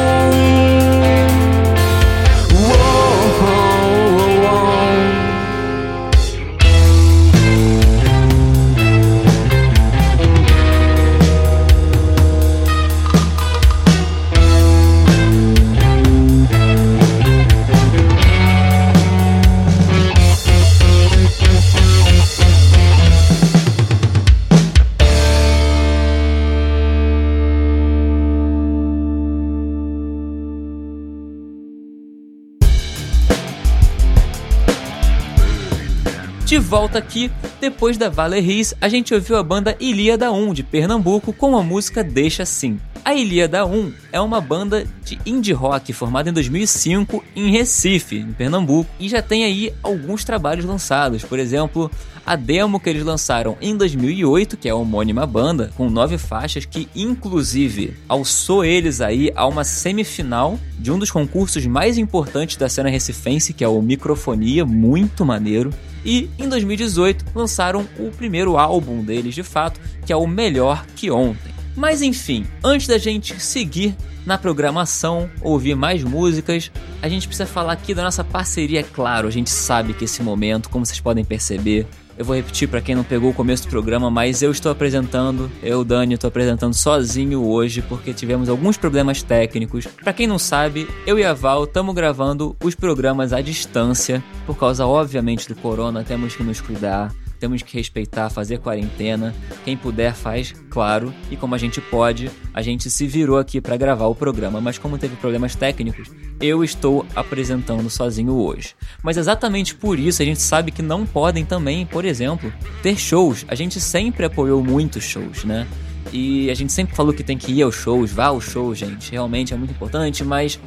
Volta 36.69 36.99
aqui, 36.99 37.31
depois 37.59 37.97
da 37.97 38.09
Valeries, 38.09 38.75
a 38.79 38.87
gente 38.87 39.11
ouviu 39.11 39.37
a 39.37 39.41
banda 39.41 39.75
Ilíada 39.79 40.31
1 40.31 40.53
de 40.53 40.61
Pernambuco 40.61 41.33
com 41.33 41.57
a 41.57 41.63
música 41.63 42.03
Deixa 42.03 42.43
Assim. 42.43 42.79
A 43.03 43.15
Ilíada 43.15 43.65
1 43.65 43.91
é 44.11 44.21
uma 44.21 44.39
banda 44.39 44.85
de 45.03 45.19
indie 45.25 45.51
rock 45.51 45.91
formada 45.91 46.29
em 46.29 46.33
2005 46.33 47.23
em 47.35 47.49
Recife, 47.49 48.17
em 48.17 48.31
Pernambuco, 48.33 48.87
e 48.99 49.09
já 49.09 49.19
tem 49.19 49.45
aí 49.45 49.73
alguns 49.81 50.23
trabalhos 50.23 50.63
lançados. 50.63 51.23
Por 51.23 51.39
exemplo, 51.39 51.89
a 52.23 52.35
demo 52.35 52.79
que 52.79 52.87
eles 52.87 53.03
lançaram 53.03 53.57
em 53.59 53.75
2008, 53.75 54.55
que 54.55 54.67
é 54.67 54.71
a 54.71 54.75
homônima 54.75 55.25
banda, 55.25 55.71
com 55.75 55.89
nove 55.89 56.19
faixas, 56.19 56.65
que 56.65 56.87
inclusive 56.95 57.97
alçou 58.07 58.63
eles 58.63 59.01
aí 59.01 59.31
a 59.35 59.47
uma 59.47 59.63
semifinal 59.63 60.59
de 60.77 60.91
um 60.91 60.99
dos 60.99 61.09
concursos 61.09 61.65
mais 61.65 61.97
importantes 61.97 62.57
da 62.57 62.69
cena 62.69 62.89
recifense, 62.89 63.53
que 63.53 63.63
é 63.63 63.67
o 63.67 63.81
Microfonia, 63.81 64.67
muito 64.67 65.25
maneiro. 65.25 65.73
E 66.03 66.29
em 66.37 66.47
2018 66.47 67.25
lançaram 67.35 67.87
o 67.97 68.09
primeiro 68.11 68.57
álbum 68.57 69.03
deles 69.03 69.35
de 69.35 69.43
fato, 69.43 69.79
que 70.05 70.13
é 70.13 70.15
o 70.15 70.27
Melhor 70.27 70.85
Que 70.95 71.11
Ontem. 71.11 71.53
Mas 71.75 72.01
enfim, 72.01 72.45
antes 72.63 72.87
da 72.87 72.97
gente 72.97 73.39
seguir 73.39 73.95
na 74.25 74.37
programação, 74.37 75.29
ouvir 75.41 75.75
mais 75.75 76.03
músicas, 76.03 76.71
a 77.01 77.07
gente 77.07 77.27
precisa 77.27 77.47
falar 77.47 77.73
aqui 77.73 77.93
da 77.93 78.03
nossa 78.03 78.23
parceria, 78.23 78.81
é 78.81 78.83
claro. 78.83 79.27
A 79.27 79.31
gente 79.31 79.49
sabe 79.49 79.93
que 79.93 80.05
esse 80.05 80.21
momento, 80.21 80.69
como 80.69 80.85
vocês 80.85 80.99
podem 80.99 81.23
perceber, 81.23 81.87
eu 82.19 82.25
vou 82.25 82.35
repetir 82.35 82.67
para 82.67 82.81
quem 82.81 82.93
não 82.93 83.03
pegou 83.05 83.31
o 83.31 83.33
começo 83.33 83.63
do 83.63 83.69
programa, 83.69 84.11
mas 84.11 84.41
eu 84.41 84.51
estou 84.51 84.69
apresentando, 84.69 85.49
eu, 85.63 85.85
Dani, 85.85 86.15
estou 86.15 86.27
apresentando 86.27 86.73
sozinho 86.73 87.41
hoje 87.45 87.81
porque 87.81 88.13
tivemos 88.13 88.49
alguns 88.49 88.75
problemas 88.75 89.23
técnicos. 89.23 89.87
Para 89.87 90.11
quem 90.11 90.27
não 90.27 90.37
sabe, 90.37 90.85
eu 91.07 91.17
e 91.17 91.23
a 91.23 91.33
Val 91.33 91.63
estamos 91.63 91.95
gravando 91.95 92.57
os 92.61 92.75
programas 92.75 93.31
à 93.31 93.39
distância, 93.39 94.21
por 94.45 94.57
causa, 94.57 94.85
obviamente, 94.85 95.47
do 95.47 95.55
corona, 95.55 96.03
temos 96.03 96.35
que 96.35 96.43
nos 96.43 96.59
cuidar 96.59 97.09
temos 97.39 97.63
que 97.63 97.75
respeitar, 97.75 98.29
fazer 98.29 98.59
quarentena. 98.59 99.33
Quem 99.63 99.77
puder 99.77 100.13
faz, 100.13 100.53
claro. 100.69 101.13
E 101.31 101.35
como 101.35 101.55
a 101.55 101.57
gente 101.57 101.79
pode, 101.79 102.29
a 102.53 102.61
gente 102.61 102.89
se 102.89 103.07
virou 103.07 103.37
aqui 103.37 103.61
para 103.61 103.77
gravar 103.77 104.07
o 104.07 104.15
programa, 104.15 104.59
mas 104.59 104.77
como 104.77 104.97
teve 104.97 105.15
problemas 105.15 105.55
técnicos, 105.55 106.09
eu 106.39 106.63
estou 106.63 107.05
apresentando 107.15 107.89
sozinho 107.89 108.33
hoje. 108.33 108.75
Mas 109.01 109.17
exatamente 109.17 109.73
por 109.75 109.97
isso 109.97 110.21
a 110.21 110.25
gente 110.25 110.41
sabe 110.41 110.71
que 110.71 110.81
não 110.81 111.05
podem 111.05 111.45
também, 111.45 111.85
por 111.85 112.05
exemplo, 112.05 112.51
ter 112.83 112.97
shows. 112.97 113.45
A 113.47 113.55
gente 113.55 113.79
sempre 113.79 114.25
apoiou 114.25 114.63
muitos 114.63 115.03
shows, 115.03 115.43
né? 115.43 115.67
E 116.11 116.49
a 116.49 116.53
gente 116.53 116.73
sempre 116.73 116.95
falou 116.95 117.13
que 117.13 117.23
tem 117.23 117.37
que 117.37 117.51
ir 117.51 117.61
aos 117.61 117.75
shows, 117.75 118.11
vá 118.11 118.27
aos 118.27 118.45
shows, 118.45 118.77
gente. 118.77 119.11
Realmente 119.11 119.53
é 119.53 119.57
muito 119.57 119.71
importante, 119.71 120.23
mas 120.23 120.59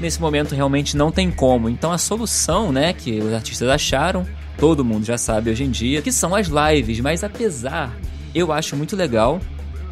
nesse 0.00 0.20
momento 0.20 0.54
realmente 0.54 0.96
não 0.96 1.10
tem 1.10 1.30
como. 1.30 1.68
Então 1.68 1.92
a 1.92 1.98
solução, 1.98 2.72
né, 2.72 2.92
que 2.92 3.18
os 3.18 3.32
artistas 3.32 3.68
acharam 3.68 4.26
todo 4.58 4.84
mundo 4.84 5.04
já 5.04 5.18
sabe 5.18 5.50
hoje 5.50 5.64
em 5.64 5.70
dia, 5.70 6.02
que 6.02 6.12
são 6.12 6.34
as 6.34 6.48
lives, 6.48 7.00
mas 7.00 7.22
apesar, 7.22 7.96
eu 8.34 8.52
acho 8.52 8.76
muito 8.76 8.96
legal. 8.96 9.40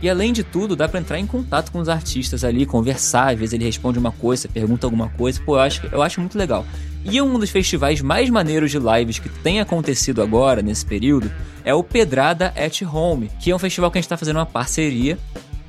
E 0.03 0.09
além 0.11 0.33
de 0.33 0.43
tudo, 0.43 0.77
dá 0.77 0.87
para 0.87 1.01
entrar 1.01 1.19
em 1.19 1.27
contato 1.27 1.73
com 1.73 1.79
os 1.79 1.89
artistas 1.89 2.45
ali, 2.45 2.67
conversar, 2.67 3.33
às 3.33 3.39
vezes 3.39 3.55
ele 3.55 3.65
responde 3.65 3.99
uma 3.99 4.13
coisa, 4.13 4.49
pergunta 4.49 4.87
alguma 4.87 5.09
coisa, 5.09 5.41
pô, 5.45 5.57
eu 5.57 5.61
acho, 5.61 5.87
eu 5.91 6.03
acho 6.03 6.21
muito 6.21 6.37
legal. 6.37 6.67
E 7.05 7.21
um 7.21 7.39
dos 7.39 7.51
festivais 7.51 8.01
mais 8.01 8.29
maneiros 8.29 8.71
de 8.71 8.79
lives 8.79 9.19
que 9.19 9.29
tem 9.29 9.61
acontecido 9.61 10.23
agora, 10.23 10.63
nesse 10.63 10.85
período, 10.85 11.31
é 11.65 11.75
o 11.75 11.83
Pedrada 11.83 12.53
at 12.57 12.83
Home, 12.83 13.31
que 13.41 13.51
é 13.51 13.55
um 13.55 13.59
festival 13.59 13.91
que 13.91 13.99
a 13.99 14.01
gente 14.01 14.07
está 14.07 14.17
fazendo 14.17 14.37
uma 14.37 14.47
parceria 14.47 15.19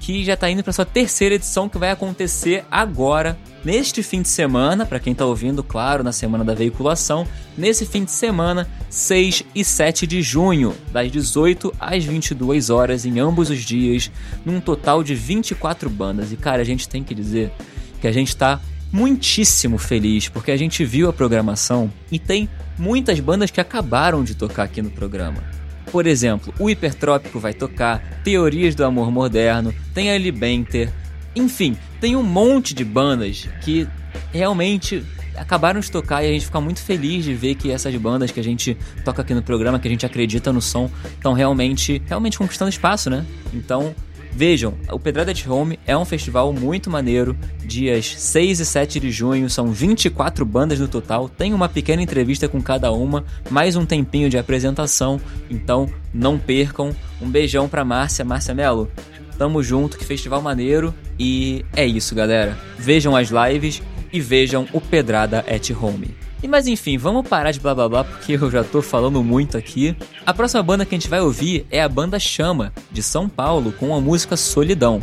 que 0.05 0.23
já 0.23 0.35
está 0.35 0.47
indo 0.47 0.63
para 0.63 0.71
sua 0.71 0.85
terceira 0.85 1.33
edição 1.33 1.67
que 1.67 1.79
vai 1.79 1.89
acontecer 1.89 2.63
agora, 2.69 3.35
neste 3.63 4.03
fim 4.03 4.21
de 4.21 4.27
semana, 4.27 4.85
para 4.85 4.99
quem 4.99 5.13
está 5.13 5.25
ouvindo, 5.25 5.63
claro, 5.63 6.03
na 6.03 6.11
semana 6.11 6.43
da 6.43 6.53
veiculação, 6.53 7.27
nesse 7.57 7.87
fim 7.87 8.03
de 8.03 8.11
semana, 8.11 8.69
6 8.87 9.43
e 9.55 9.63
7 9.63 10.05
de 10.05 10.21
junho, 10.21 10.75
das 10.91 11.11
18 11.11 11.73
às 11.79 12.05
22 12.05 12.69
horas 12.69 13.03
em 13.03 13.19
ambos 13.19 13.49
os 13.49 13.61
dias, 13.61 14.11
num 14.45 14.61
total 14.61 15.03
de 15.03 15.15
24 15.15 15.89
bandas. 15.89 16.31
E 16.31 16.37
cara, 16.37 16.61
a 16.61 16.65
gente 16.65 16.87
tem 16.87 17.03
que 17.03 17.15
dizer 17.15 17.51
que 17.99 18.07
a 18.07 18.11
gente 18.11 18.27
está 18.27 18.61
muitíssimo 18.91 19.79
feliz 19.79 20.29
porque 20.29 20.51
a 20.51 20.57
gente 20.57 20.85
viu 20.85 21.09
a 21.09 21.13
programação 21.13 21.91
e 22.11 22.19
tem 22.19 22.47
muitas 22.77 23.19
bandas 23.19 23.49
que 23.49 23.59
acabaram 23.59 24.23
de 24.23 24.35
tocar 24.35 24.65
aqui 24.65 24.83
no 24.83 24.91
programa. 24.91 25.64
Por 25.95 26.08
exemplo, 26.08 26.53
o 26.60 26.69
Hipertrópico 26.69 27.39
vai 27.39 27.53
tocar, 27.53 28.19
Teorias 28.21 28.75
do 28.75 28.84
Amor 28.84 29.10
Moderno, 29.10 29.73
tem 29.93 30.12
a 30.12 30.17
Libenter, 30.17 30.91
enfim, 31.34 31.77
tem 32.01 32.17
um 32.17 32.21
monte 32.21 32.73
de 32.73 32.84
bandas 32.84 33.47
que 33.62 33.88
realmente 34.34 35.01
acabaram 35.38 35.79
de 35.79 35.89
tocar 35.89 36.21
e 36.21 36.27
a 36.27 36.31
gente 36.34 36.47
fica 36.47 36.60
muito 36.60 36.81
feliz 36.81 37.23
de 37.23 37.34
ver 37.34 37.55
que 37.55 37.71
essas 37.71 37.95
bandas 37.95 38.29
que 38.29 38.41
a 38.41 38.43
gente 38.43 38.77
toca 39.05 39.21
aqui 39.21 39.34
no 39.34 39.41
programa, 39.41 39.79
que 39.79 39.88
a 39.88 39.91
gente 39.91 40.05
acredita 40.05 40.51
no 40.51 40.62
som, 40.62 40.91
estão 41.13 41.31
realmente, 41.31 42.01
realmente 42.08 42.38
conquistando 42.38 42.67
espaço, 42.67 43.10
né? 43.10 43.25
Então, 43.53 43.95
Vejam, 44.35 44.73
o 44.91 44.99
Pedrada 44.99 45.31
at 45.31 45.47
Home 45.47 45.79
é 45.87 45.97
um 45.97 46.03
festival 46.03 46.51
muito 46.51 46.89
maneiro. 46.89 47.37
Dias 47.63 48.07
6 48.17 48.59
e 48.59 48.65
7 48.65 48.99
de 48.99 49.09
junho, 49.09 49.49
são 49.49 49.71
24 49.71 50.45
bandas 50.45 50.77
no 50.77 50.89
total. 50.89 51.29
Tem 51.29 51.53
uma 51.53 51.69
pequena 51.69 52.01
entrevista 52.01 52.49
com 52.49 52.61
cada 52.61 52.91
uma, 52.91 53.23
mais 53.49 53.77
um 53.77 53.85
tempinho 53.85 54.29
de 54.29 54.37
apresentação. 54.37 55.21
Então 55.49 55.89
não 56.13 56.37
percam. 56.37 56.93
Um 57.21 57.29
beijão 57.29 57.69
pra 57.69 57.85
Márcia, 57.85 58.25
Márcia 58.25 58.53
Melo. 58.53 58.91
Tamo 59.37 59.63
junto, 59.63 59.97
que 59.97 60.03
festival 60.03 60.41
maneiro. 60.41 60.93
E 61.17 61.63
é 61.73 61.85
isso, 61.85 62.13
galera. 62.13 62.57
Vejam 62.77 63.15
as 63.15 63.29
lives 63.29 63.81
e 64.11 64.19
vejam 64.19 64.67
o 64.73 64.81
Pedrada 64.81 65.45
at 65.47 65.69
Home. 65.71 66.13
E 66.45 66.47
mas 66.47 66.67
enfim, 66.67 66.95
vamos 66.95 67.27
parar 67.27 67.49
de 67.49 67.60
blá 67.60 67.73
blá 67.73 67.89
blá 67.89 68.03
porque 68.03 68.34
eu 68.34 68.51
já 68.51 68.63
tô 68.63 68.79
falando 68.79 69.23
muito 69.23 69.58
aqui. 69.58 69.97
A 70.23 70.31
próxima 70.31 70.62
banda 70.62 70.86
que 70.86 70.93
a 70.93 70.97
gente 70.99 71.10
vai 71.10 71.19
ouvir 71.19 71.65
é 71.71 71.81
a 71.81 71.89
banda 71.89 72.19
Chama, 72.19 72.71
de 72.91 73.01
São 73.01 73.27
Paulo, 73.27 73.71
com 73.71 73.95
a 73.95 73.99
música 73.99 74.38
Solidão. 74.38 75.01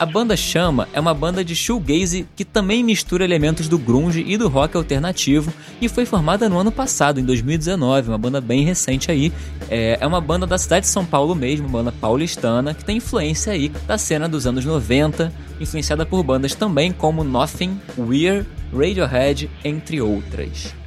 A 0.00 0.06
banda 0.06 0.34
Chama 0.34 0.88
é 0.94 0.98
uma 0.98 1.12
banda 1.12 1.44
de 1.44 1.54
shoegaze 1.54 2.26
que 2.34 2.42
também 2.42 2.82
mistura 2.82 3.22
elementos 3.22 3.68
do 3.68 3.76
grunge 3.76 4.24
e 4.26 4.38
do 4.38 4.48
rock 4.48 4.78
alternativo 4.78 5.52
e 5.78 5.90
foi 5.90 6.06
formada 6.06 6.48
no 6.48 6.56
ano 6.56 6.72
passado, 6.72 7.20
em 7.20 7.24
2019, 7.24 8.08
uma 8.08 8.16
banda 8.16 8.40
bem 8.40 8.64
recente 8.64 9.10
aí. 9.10 9.30
É, 9.68 9.98
é 10.00 10.06
uma 10.06 10.22
banda 10.22 10.46
da 10.46 10.56
cidade 10.56 10.86
de 10.86 10.90
São 10.90 11.04
Paulo 11.04 11.34
mesmo, 11.34 11.66
uma 11.66 11.80
banda 11.80 11.92
paulistana, 11.92 12.72
que 12.72 12.82
tem 12.82 12.96
influência 12.96 13.52
aí 13.52 13.68
da 13.86 13.98
cena 13.98 14.26
dos 14.26 14.46
anos 14.46 14.64
90, 14.64 15.30
influenciada 15.60 16.06
por 16.06 16.22
bandas 16.22 16.54
também 16.54 16.92
como 16.92 17.22
Nothing, 17.22 17.78
Weird, 17.98 18.48
Radiohead, 18.72 19.50
entre 19.62 20.00
outras. 20.00 20.77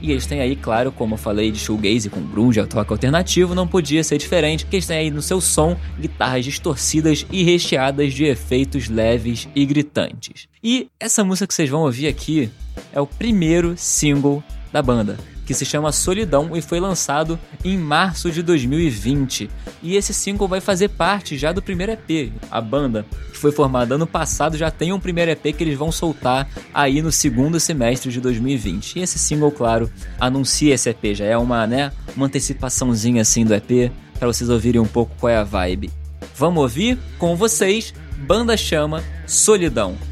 E 0.00 0.10
eles 0.10 0.26
têm 0.26 0.40
aí, 0.40 0.56
claro, 0.56 0.90
como 0.90 1.14
eu 1.14 1.18
falei, 1.18 1.50
de 1.50 1.58
shoegaze 1.58 2.08
com 2.08 2.20
grunge, 2.20 2.60
rock 2.60 2.92
alternativo, 2.92 3.54
não 3.54 3.66
podia 3.66 4.02
ser 4.02 4.18
diferente, 4.18 4.66
que 4.66 4.76
eles 4.76 4.86
têm 4.86 4.98
aí 4.98 5.10
no 5.10 5.22
seu 5.22 5.40
som 5.40 5.76
guitarras 5.98 6.44
distorcidas 6.44 7.26
e 7.30 7.42
recheadas 7.42 8.14
de 8.14 8.24
efeitos 8.24 8.88
leves 8.88 9.48
e 9.54 9.64
gritantes. 9.64 10.48
E 10.62 10.88
essa 10.98 11.24
música 11.24 11.46
que 11.46 11.54
vocês 11.54 11.70
vão 11.70 11.82
ouvir 11.82 12.06
aqui 12.06 12.50
é 12.92 13.00
o 13.00 13.06
primeiro 13.06 13.74
single 13.76 14.42
da 14.72 14.82
banda 14.82 15.18
que 15.44 15.54
se 15.54 15.64
chama 15.64 15.92
Solidão 15.92 16.56
e 16.56 16.62
foi 16.62 16.80
lançado 16.80 17.38
em 17.64 17.76
março 17.76 18.30
de 18.30 18.42
2020. 18.42 19.50
E 19.82 19.96
esse 19.96 20.12
single 20.14 20.48
vai 20.48 20.60
fazer 20.60 20.88
parte 20.88 21.36
já 21.36 21.52
do 21.52 21.62
primeiro 21.62 21.92
EP. 21.92 22.32
A 22.50 22.60
banda, 22.60 23.04
que 23.32 23.38
foi 23.38 23.52
formada 23.52 23.94
ano 23.94 24.06
passado, 24.06 24.56
já 24.56 24.70
tem 24.70 24.92
um 24.92 25.00
primeiro 25.00 25.30
EP 25.30 25.56
que 25.56 25.64
eles 25.64 25.78
vão 25.78 25.90
soltar 25.90 26.48
aí 26.72 27.02
no 27.02 27.12
segundo 27.12 27.58
semestre 27.58 28.10
de 28.10 28.20
2020. 28.20 28.96
E 28.96 29.02
esse 29.02 29.18
single, 29.18 29.50
claro, 29.50 29.90
anuncia 30.18 30.74
esse 30.74 30.90
EP, 30.90 31.14
já 31.14 31.24
é 31.24 31.36
uma, 31.36 31.66
né, 31.66 31.92
uma 32.16 32.26
antecipaçãozinha 32.26 33.22
assim 33.22 33.44
do 33.44 33.54
EP 33.54 33.92
para 34.18 34.28
vocês 34.28 34.50
ouvirem 34.50 34.80
um 34.80 34.86
pouco 34.86 35.14
qual 35.18 35.30
é 35.30 35.36
a 35.36 35.44
vibe. 35.44 35.90
Vamos 36.36 36.62
ouvir 36.62 36.98
com 37.18 37.34
vocês 37.36 37.94
Banda 38.26 38.56
Chama 38.56 39.02
Solidão. 39.26 40.09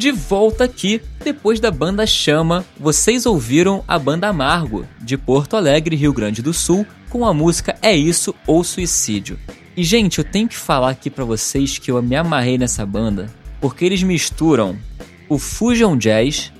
De 0.00 0.10
volta 0.10 0.64
aqui, 0.64 1.02
depois 1.22 1.60
da 1.60 1.70
banda 1.70 2.06
Chama, 2.06 2.64
vocês 2.78 3.26
ouviram 3.26 3.84
a 3.86 3.98
banda 3.98 4.28
Amargo, 4.28 4.86
de 4.98 5.18
Porto 5.18 5.56
Alegre, 5.56 5.94
Rio 5.94 6.10
Grande 6.10 6.40
do 6.40 6.54
Sul, 6.54 6.86
com 7.10 7.26
a 7.26 7.34
música 7.34 7.76
É 7.82 7.94
Isso 7.94 8.34
ou 8.46 8.64
Suicídio. 8.64 9.38
E 9.76 9.84
gente, 9.84 10.16
eu 10.16 10.24
tenho 10.24 10.48
que 10.48 10.56
falar 10.56 10.88
aqui 10.88 11.10
pra 11.10 11.22
vocês 11.22 11.76
que 11.76 11.90
eu 11.90 12.02
me 12.02 12.16
amarrei 12.16 12.56
nessa 12.56 12.86
banda, 12.86 13.26
porque 13.60 13.84
eles 13.84 14.02
misturam 14.02 14.74
o 15.28 15.38
fusion 15.38 15.98
jazz 15.98 16.50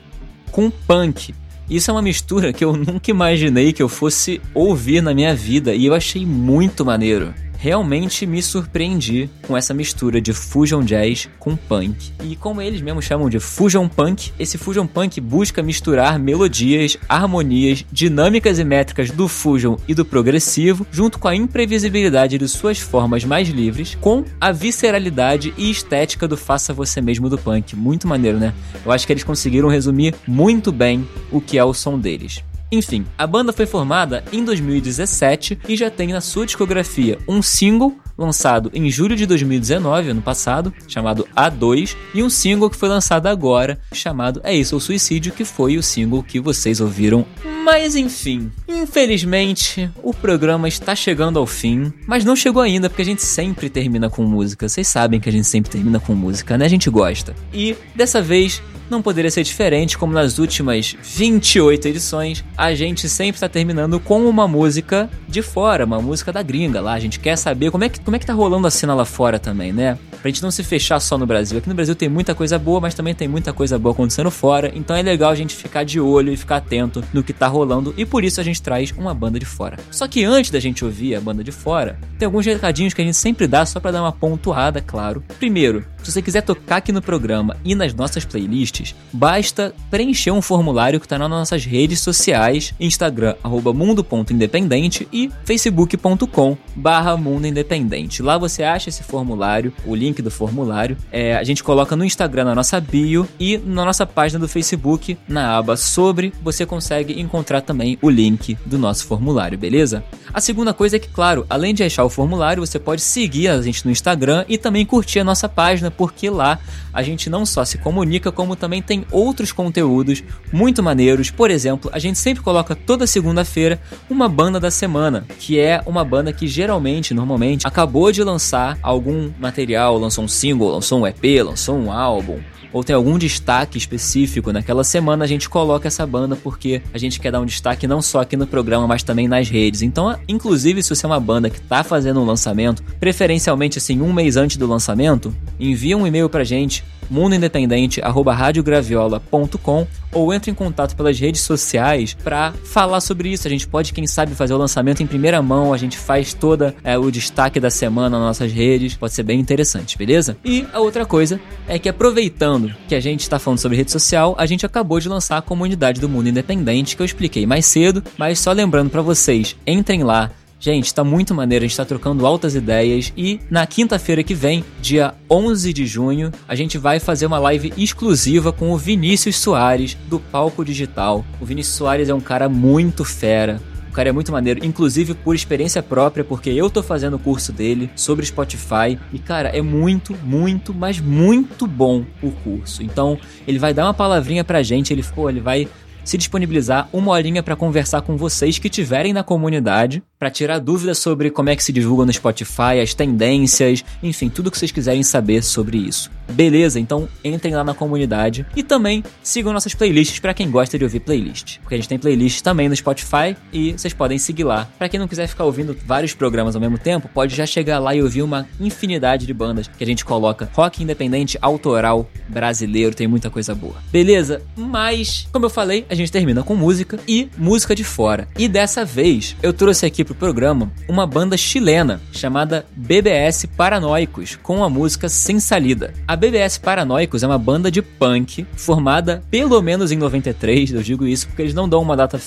com 0.53 0.71
punk. 0.71 1.35
Isso 1.69 1.91
é 1.91 1.95
uma 1.95 2.03
mistura 2.03 2.53
que 2.53 2.63
eu 2.63 2.77
nunca 2.77 3.11
imaginei 3.11 3.73
que 3.73 3.83
eu 3.83 3.89
fosse 3.89 4.39
ouvir 4.53 5.03
na 5.03 5.15
minha 5.15 5.35
vida 5.35 5.75
e 5.75 5.87
eu 5.87 5.95
achei 5.95 6.27
muito 6.27 6.85
maneiro. 6.85 7.33
Realmente 7.61 8.27
me 8.27 8.43
surpreendi 8.43 9.29
com 9.47 9.55
essa 9.55 9.75
mistura 9.75 10.19
de 10.19 10.33
fusion 10.33 10.83
jazz 10.83 11.29
com 11.39 11.55
punk. 11.55 12.11
E 12.25 12.35
como 12.35 12.63
eles 12.63 12.81
mesmos 12.81 13.05
chamam 13.05 13.29
de 13.29 13.39
fusion 13.39 13.87
punk, 13.87 14.33
esse 14.39 14.57
fusion 14.57 14.87
punk 14.87 15.21
busca 15.21 15.63
misturar 15.63 16.19
melodias, 16.19 16.97
harmonias, 17.07 17.85
dinâmicas 17.93 18.59
e 18.59 18.65
métricas 18.65 19.11
do 19.11 19.29
fusion 19.29 19.77
e 19.87 19.95
do 19.95 20.07
progressivo, 20.07 20.87
junto 20.91 21.19
com 21.19 21.29
a 21.29 21.37
imprevisibilidade 21.37 22.39
de 22.39 22.49
suas 22.49 22.79
formas 22.79 23.25
mais 23.25 23.49
livres, 23.49 23.95
com 24.01 24.25
a 24.41 24.51
visceralidade 24.53 25.53
e 25.59 25.71
estética 25.71 26.27
do 26.27 26.39
faça 26.39 26.73
você 26.73 27.03
mesmo 27.03 27.29
do 27.29 27.37
punk. 27.37 27.77
Muito 27.77 28.09
maneiro, 28.09 28.39
né? 28.39 28.55
Eu 28.85 28.91
acho 28.91 29.07
que 29.07 29.13
eles 29.13 29.25
conseguiram 29.25 29.69
resumir 29.69 30.15
muito 30.27 30.73
bem 30.73 31.07
o 31.31 31.43
que 31.43 31.59
é 31.59 31.65
o 31.65 31.75
som 31.75 31.99
deles. 31.99 32.43
Enfim, 32.73 33.05
a 33.19 33.27
banda 33.27 33.53
foi 33.53 33.67
formada 33.67 34.25
em 34.33 34.45
2017 34.45 35.59
e 35.69 35.77
já 35.77 35.91
tem 35.91 36.13
na 36.13 36.21
sua 36.21 36.47
discografia 36.47 37.19
um 37.29 37.43
single 37.43 37.97
lançado 38.21 38.71
em 38.75 38.91
julho 38.91 39.17
de 39.17 39.27
2019, 39.27 40.11
ano 40.11 40.23
passado, 40.23 40.73
chamado 40.87 41.27
A2, 41.37 41.97
e 42.15 42.23
um 42.23 42.31
single 42.31 42.71
que 42.71 42.77
foi 42.77 42.89
lançado 42.89 43.27
agora, 43.27 43.81
chamado 43.93 44.41
É 44.45 44.55
Isso 44.55 44.75
ou 44.75 44.81
Suicídio, 44.81 45.33
que 45.33 45.45
foi 45.45 45.77
o 45.77 45.83
single 45.83 46.23
que 46.23 46.39
vocês 46.39 46.81
ouviram. 46.81 47.25
Mas 47.65 47.97
enfim, 47.97 48.51
infelizmente 48.69 49.91
o 50.03 50.13
programa 50.13 50.69
está 50.69 50.95
chegando 50.95 51.39
ao 51.39 51.47
fim, 51.47 51.93
mas 52.07 52.25
não 52.25 52.37
chegou 52.37 52.63
ainda 52.63 52.89
porque 52.89 53.03
a 53.03 53.07
gente 53.07 53.23
sempre 53.23 53.69
termina 53.69 54.11
com 54.11 54.23
música. 54.23 54.69
Vocês 54.69 54.87
sabem 54.87 55.21
que 55.21 55.29
a 55.29 55.33
gente 55.33 55.47
sempre 55.47 55.71
termina 55.71 55.99
com 55.99 56.15
música, 56.15 56.57
né? 56.59 56.65
A 56.65 56.69
gente 56.69 56.91
gosta. 56.91 57.35
E 57.53 57.77
dessa 57.95 58.21
vez 58.21 58.63
não 58.91 59.01
poderia 59.01 59.31
ser 59.31 59.45
diferente, 59.45 59.97
como 59.97 60.13
nas 60.13 60.39
últimas 60.39 60.97
28 61.01 61.87
edições, 61.87 62.45
a 62.57 62.75
gente 62.75 63.09
sempre 63.09 63.37
está 63.37 63.49
terminando 63.49 64.01
com 64.01 64.29
uma 64.29 64.49
música 64.49 65.09
de 65.29 65.41
fora, 65.43 65.87
uma 65.87 66.03
música 66.03 66.33
da 66.33 66.43
gringa 66.43 66.81
lá. 66.81 66.95
A 66.95 66.99
gente 66.99 67.21
quer 67.21 67.37
saber 67.37 67.71
como 67.71 67.85
é 67.85 67.89
que, 67.89 68.01
como 68.11 68.17
é 68.17 68.19
que 68.19 68.27
tá 68.27 68.33
rolando 68.33 68.67
a 68.67 68.73
cena 68.73 68.93
lá 68.93 69.05
fora 69.05 69.39
também, 69.39 69.73
né? 69.73 69.97
Pra 70.21 70.31
gente 70.31 70.43
não 70.43 70.51
se 70.51 70.63
fechar 70.63 71.01
só 71.01 71.17
no 71.17 71.27
Brasil. 71.27 71.59
Aqui 71.59 71.69
no 71.69 71.75
Brasil 71.75 71.95
tem 71.95 72.09
muita 72.09 72.35
coisa 72.35 72.59
boa, 72.59 72.81
mas 72.81 72.95
também 72.95 73.15
tem 73.15 73.29
muita 73.29 73.53
coisa 73.53 73.79
boa 73.79 73.93
acontecendo 73.93 74.31
fora, 74.31 74.71
então 74.75 74.95
é 74.95 75.03
legal 75.03 75.31
a 75.31 75.35
gente 75.35 75.55
ficar 75.55 75.85
de 75.85 76.01
olho 76.01 76.33
e 76.33 76.37
ficar 76.37 76.57
atento 76.57 77.03
no 77.13 77.23
que 77.23 77.33
tá 77.33 77.47
rolando, 77.47 77.95
e 77.97 78.05
por 78.05 78.25
isso 78.25 78.41
a 78.41 78.45
gente 78.45 78.61
traz 78.61 78.93
uma 78.97 79.15
banda 79.15 79.39
de 79.39 79.47
fora. 79.47 79.79
Só 79.91 80.07
que 80.07 80.25
antes 80.25 80.51
da 80.51 80.61
gente 80.61 80.85
ouvir 80.85 81.15
a 81.15 81.21
banda 81.21 81.43
de 81.43 81.53
fora, 81.53 81.99
tem 82.19 82.27
alguns 82.27 82.45
recadinhos 82.47 82.95
que 82.95 83.01
a 83.01 83.05
gente 83.05 83.17
sempre 83.17 83.47
dá 83.47 83.65
só 83.65 83.81
para 83.81 83.93
dar 83.93 84.03
uma 84.03 84.13
pontuada, 84.13 84.81
claro. 84.81 85.23
Primeiro, 85.39 85.85
se 86.03 86.13
você 86.13 86.23
quiser 86.23 86.43
tocar 86.43 86.77
aqui 86.77 86.93
no 86.93 87.03
programa 87.03 87.57
e 87.65 87.75
nas 87.75 87.95
nossas 87.95 88.25
playlists, 88.25 88.95
basta 89.13 89.75
preencher 89.91 90.31
um 90.31 90.43
formulário 90.43 90.99
que 90.99 91.07
está 91.07 91.19
nas 91.19 91.29
nossas 91.29 91.65
redes 91.65 92.01
sociais, 92.01 92.75
Instagram, 92.81 93.35
arroba 93.43 93.73
mundo.independente 93.73 95.07
e 95.13 95.31
facebook.com 95.45 96.57
barra 96.75 97.17
mundo 97.17 97.47
independente. 97.47 98.23
Lá 98.23 98.39
você 98.39 98.63
acha 98.63 98.89
esse 98.89 99.03
formulário, 99.03 99.73
o 99.87 99.95
link 99.95 100.10
do 100.19 100.31
formulário, 100.31 100.97
é, 101.13 101.37
a 101.37 101.45
gente 101.45 101.63
coloca 101.63 101.95
no 101.95 102.05
Instagram 102.05 102.45
na 102.45 102.55
nossa 102.55 102.81
bio 102.81 103.29
e 103.39 103.57
na 103.59 103.85
nossa 103.85 104.05
página 104.05 104.41
do 104.41 104.49
Facebook, 104.49 105.17
na 105.29 105.57
aba 105.57 105.77
sobre, 105.77 106.33
você 106.43 106.67
consegue 106.67 107.21
encontrar 107.21 107.61
também 107.61 107.99
o 108.03 108.11
link 108.11 108.59
do 108.67 108.79
nosso 108.79 109.07
formulário, 109.07 109.57
beleza? 109.57 110.03
A 110.33 110.41
segunda 110.41 110.73
coisa 110.73 110.97
é 110.97 110.99
que, 110.99 111.09
claro, 111.09 111.45
além 111.51 111.75
de 111.75 111.83
achar 111.83 112.05
o 112.05 112.11
formulário, 112.11 112.65
você 112.65 112.79
pode 112.79 113.03
seguir 113.03 113.49
a 113.49 113.61
gente 113.61 113.85
no 113.85 113.91
Instagram 113.91 114.45
e 114.49 114.57
também 114.57 114.87
curtir 114.87 115.21
a 115.21 115.25
nossa 115.25 115.49
página, 115.49 115.91
porque 115.91 116.31
lá 116.31 116.59
a 116.93 117.03
gente 117.03 117.29
não 117.29 117.45
só 117.45 117.65
se 117.65 117.79
comunica, 117.79 118.31
como 118.31 118.57
também 118.57 118.81
tem 118.81 119.05
outros 119.11 119.53
conteúdos 119.53 120.23
muito 120.53 120.83
maneiros. 120.83 121.31
Por 121.31 121.51
exemplo, 121.51 121.91
a 121.93 121.99
gente 121.99 122.19
sempre 122.19 122.43
coloca 122.43 122.75
toda 122.75 123.07
segunda-feira 123.07 123.81
uma 124.09 124.29
banda 124.29 124.61
da 124.61 124.71
semana, 124.71 125.25
que 125.39 125.59
é 125.59 125.83
uma 125.87 126.05
banda 126.05 126.33
que 126.33 126.47
geralmente, 126.47 127.13
normalmente, 127.13 127.67
acabou 127.67 128.13
de 128.13 128.23
lançar 128.23 128.79
algum 128.83 129.31
material, 129.39 129.99
lançou 130.01 130.25
um 130.25 130.29
single, 130.29 130.71
lançou 130.71 131.01
um 131.01 131.07
EP, 131.07 131.23
lançou 131.45 131.77
um 131.77 131.93
álbum 131.93 132.41
ou 132.73 132.85
tem 132.85 132.95
algum 132.95 133.19
destaque 133.19 133.77
específico 133.77 134.53
naquela 134.53 134.85
semana, 134.85 135.25
a 135.25 135.29
gente 135.29 135.49
coloca 135.49 135.89
essa 135.89 136.07
banda 136.07 136.37
porque 136.37 136.81
a 136.93 136.99
gente 136.99 137.19
quer 137.19 137.33
dar 137.33 137.41
um 137.41 137.47
destaque 137.47 137.87
não 137.87 138.01
só 138.01 138.21
aqui 138.21 138.37
no 138.37 138.47
programa, 138.47 138.87
mas 138.87 139.03
também 139.03 139.27
nas 139.27 139.49
redes. 139.49 139.83
Então, 139.83 140.17
inclusive, 140.29 140.83
se 140.83 140.95
você 140.95 141.05
é 141.05 141.09
uma 141.09 141.21
banda 141.21 141.51
que 141.51 141.59
está 141.59 141.83
fazendo 141.83 142.21
um 142.21 142.25
lançamento, 142.25 142.83
preferencialmente 142.99 143.79
assim, 143.79 144.01
um 144.01 144.13
mês 144.13 144.37
antes 144.37 144.57
do 144.57 144.67
lançamento, 144.67 145.35
envia 145.59 145.97
um 145.97 146.07
e-mail 146.07 146.29
pra 146.29 146.45
gente 146.45 146.85
mundoindependente@radiograviola.com 147.11 149.87
ou 150.13 150.35
entre 150.35 150.51
em 150.51 150.55
contato 150.55 150.97
pelas 150.97 151.19
redes 151.19 151.43
sociais 151.43 152.15
para 152.15 152.53
falar 152.65 153.01
sobre 153.01 153.31
isso. 153.31 153.47
A 153.47 153.51
gente 153.51 153.67
pode, 153.67 153.93
quem 153.93 154.07
sabe, 154.07 154.35
fazer 154.35 154.55
o 154.55 154.59
lançamento 154.59 155.03
em 155.03 155.07
primeira 155.07 155.43
mão. 155.43 155.73
A 155.73 155.77
gente 155.77 155.97
faz 155.97 156.35
toda 156.35 156.75
é, 156.83 156.99
o 156.99 157.11
destaque 157.11 157.61
da 157.61 157.71
semana 157.71 158.19
nas 158.19 158.27
nossas 158.27 158.53
redes. 158.53 158.97
Pode 158.97 159.13
ser 159.13 159.23
bem 159.23 159.39
interessante, 159.39 159.97
beleza? 159.97 160.37
E 160.45 160.67
a 160.73 160.81
outra 160.81 161.07
coisa 161.07 161.41
é 161.69 161.79
que 161.79 161.89
aproveitando 161.89 162.75
que 162.89 162.95
a 162.95 163.01
gente 163.01 163.21
está 163.21 163.39
falando 163.39 163.59
sobre 163.59 163.77
rede 163.77 163.91
social, 163.91 164.35
a 164.39 164.47
gente 164.47 164.67
acabou 164.67 165.01
de 165.01 165.09
lançar 165.09 165.39
a 165.39 165.43
comunidade 165.43 166.01
do 166.01 166.09
Mundo 166.09 166.29
Independente 166.29 166.97
que 166.97 167.03
eu 167.03 167.07
expliquei 167.07 167.47
mais 167.47 167.67
cedo, 167.67 168.03
mas 168.17 168.39
só 168.39 168.53
lembrando 168.53 168.91
para 168.91 169.03
vocês, 169.03 169.57
entrem 169.67 170.03
lá 170.03 170.31
Gente, 170.61 170.93
tá 170.93 171.03
muito 171.03 171.35
maneiro, 171.35 171.65
a 171.65 171.67
gente 171.69 171.77
tá 171.77 171.87
trocando 171.87 172.27
altas 172.27 172.55
ideias 172.55 173.15
e 173.17 173.41
na 173.51 173.67
quinta-feira 173.67 174.23
que 174.23 174.35
vem, 174.35 174.63
dia 174.79 175.15
11 175.31 175.73
de 175.73 175.87
junho, 175.87 176.31
a 176.47 176.55
gente 176.55 176.77
vai 176.77 177.01
fazer 177.01 177.25
uma 177.25 177.39
live 177.39 177.73
exclusiva 177.79 178.53
com 178.53 178.71
o 178.71 178.77
Vinícius 178.77 179.37
Soares 179.37 179.97
do 180.07 180.21
Palco 180.21 180.63
Digital. 180.63 181.25
O 181.41 181.47
Vinícius 181.47 181.77
Soares 181.77 182.11
é 182.11 182.15
um 182.15 182.21
cara 182.21 182.47
muito 182.47 183.07
fera, 183.07 183.59
o 183.89 183.93
cara 183.93 184.11
é 184.11 184.13
muito 184.13 184.31
maneiro, 184.31 184.63
inclusive 184.63 185.15
por 185.15 185.35
experiência 185.35 185.83
própria, 185.83 186.23
porque 186.23 186.51
eu 186.51 186.69
tô 186.69 186.83
fazendo 186.83 187.17
o 187.17 187.19
curso 187.19 187.53
dele 187.53 187.89
sobre 187.97 188.27
Spotify. 188.27 188.99
E, 189.15 189.19
cara, 189.19 189.49
é 189.49 189.63
muito, 189.63 190.15
muito, 190.23 190.75
mas 190.75 191.01
muito 191.01 191.67
bom 191.67 192.05
o 192.23 192.31
curso. 192.31 192.83
Então, 192.83 193.19
ele 193.49 193.59
vai 193.59 193.75
dar 193.75 193.87
uma 193.87 193.95
palavrinha 193.95 194.45
pra 194.45 194.63
gente, 194.63 194.93
ele, 194.93 195.03
pô, 195.03 195.29
ele 195.29 195.41
vai 195.41 195.67
se 196.11 196.19
disponibilizar 196.19 196.89
uma 196.93 197.13
horinha 197.13 197.41
para 197.41 197.55
conversar 197.55 198.03
com 198.03 198.17
vocês 198.17 198.59
que 198.59 198.69
tiverem 198.69 199.13
na 199.13 199.23
comunidade, 199.23 200.03
para 200.19 200.29
tirar 200.29 200.59
dúvidas 200.59 200.99
sobre 200.99 201.31
como 201.31 201.51
é 201.51 201.57
que 201.57 201.63
se 201.63 201.73
divulga 201.73 202.05
no 202.05 202.13
Spotify, 202.13 202.81
as 202.83 202.95
tendências, 202.95 203.85
enfim, 204.03 204.29
tudo 204.29 204.51
que 204.51 204.59
vocês 204.59 204.73
quiserem 204.73 205.05
saber 205.05 205.41
sobre 205.43 205.79
isso. 205.79 206.11
Beleza? 206.29 206.81
Então 206.81 207.09
entrem 207.25 207.55
lá 207.55 207.63
na 207.63 207.75
comunidade 207.75 208.45
e 208.57 208.63
também 208.63 209.05
sigam 209.23 209.53
nossas 209.53 209.73
playlists 209.73 210.19
para 210.19 210.35
quem 210.35 210.51
gosta 210.51 210.77
de 210.77 210.85
ouvir 210.85 211.01
playlist, 211.01 211.59
porque 211.61 211.77
a 211.77 211.79
gente 211.79 211.89
tem 211.89 211.99
playlist 211.99 212.43
também 212.43 212.69
no 212.69 212.75
Spotify 212.75 213.37
e 213.53 213.73
vocês 213.73 213.95
podem 213.95 214.19
seguir 214.19 214.45
lá. 214.45 214.69
Para 214.79 214.89
quem 214.89 214.99
não 214.99 215.07
quiser 215.07 215.29
ficar 215.29 215.45
ouvindo 215.45 215.77
vários 215.87 216.13
programas 216.13 216.57
ao 216.57 216.61
mesmo 216.61 216.77
tempo, 216.77 217.09
pode 217.13 217.37
já 217.37 217.47
chegar 217.47 217.79
lá 217.79 217.95
e 217.95 218.03
ouvir 218.03 218.23
uma 218.23 218.49
infinidade 218.61 219.27
de 219.27 219.33
bandas 219.33 219.69
que 219.69 219.83
a 219.83 219.87
gente 219.87 220.05
coloca 220.05 220.51
rock 220.53 220.83
independente, 220.83 221.39
autoral, 221.41 222.11
brasileiro, 222.29 222.95
tem 222.95 223.07
muita 223.07 223.31
coisa 223.31 223.55
boa. 223.55 223.77
Beleza? 223.93 224.43
Mas, 224.57 225.29
como 225.33 225.47
eu 225.47 225.51
falei, 225.51 225.87
a 225.89 225.95
gente 225.95 226.00
termina 226.09 226.45
com 226.45 226.55
música 226.55 227.01
e 227.09 227.29
música 227.37 227.75
de 227.75 227.83
fora. 227.83 228.29
E 228.39 228.47
dessa 228.47 228.85
vez 228.85 229.35
eu 229.43 229.53
trouxe 229.53 229.85
aqui 229.85 230.05
pro 230.05 230.15
programa 230.15 230.71
uma 230.87 231.05
banda 231.05 231.37
chilena 231.37 232.01
chamada 232.13 232.65
BBS 232.77 233.47
Paranoicos 233.57 234.39
com 234.41 234.63
a 234.63 234.71
música 234.71 235.09
Sem 235.09 235.41
Salida. 235.41 235.93
A 236.07 236.15
BBS 236.15 236.59
Paranoicos 236.59 237.25
é 237.25 237.27
uma 237.27 237.39
banda 237.39 237.73
de 237.73 237.83
punk 237.83 238.47
formada 238.55 239.21
pelo 239.31 239.61
menos 239.61 239.91
em 239.91 239.97
93, 239.97 240.75
eu 240.75 240.83
digo 240.83 241.05
isso 241.05 241.27
porque 241.27 241.43
eles 241.43 241.55
não 241.55 241.69
dão 241.69 241.83
uma 241.83 241.97
data 241.97 242.21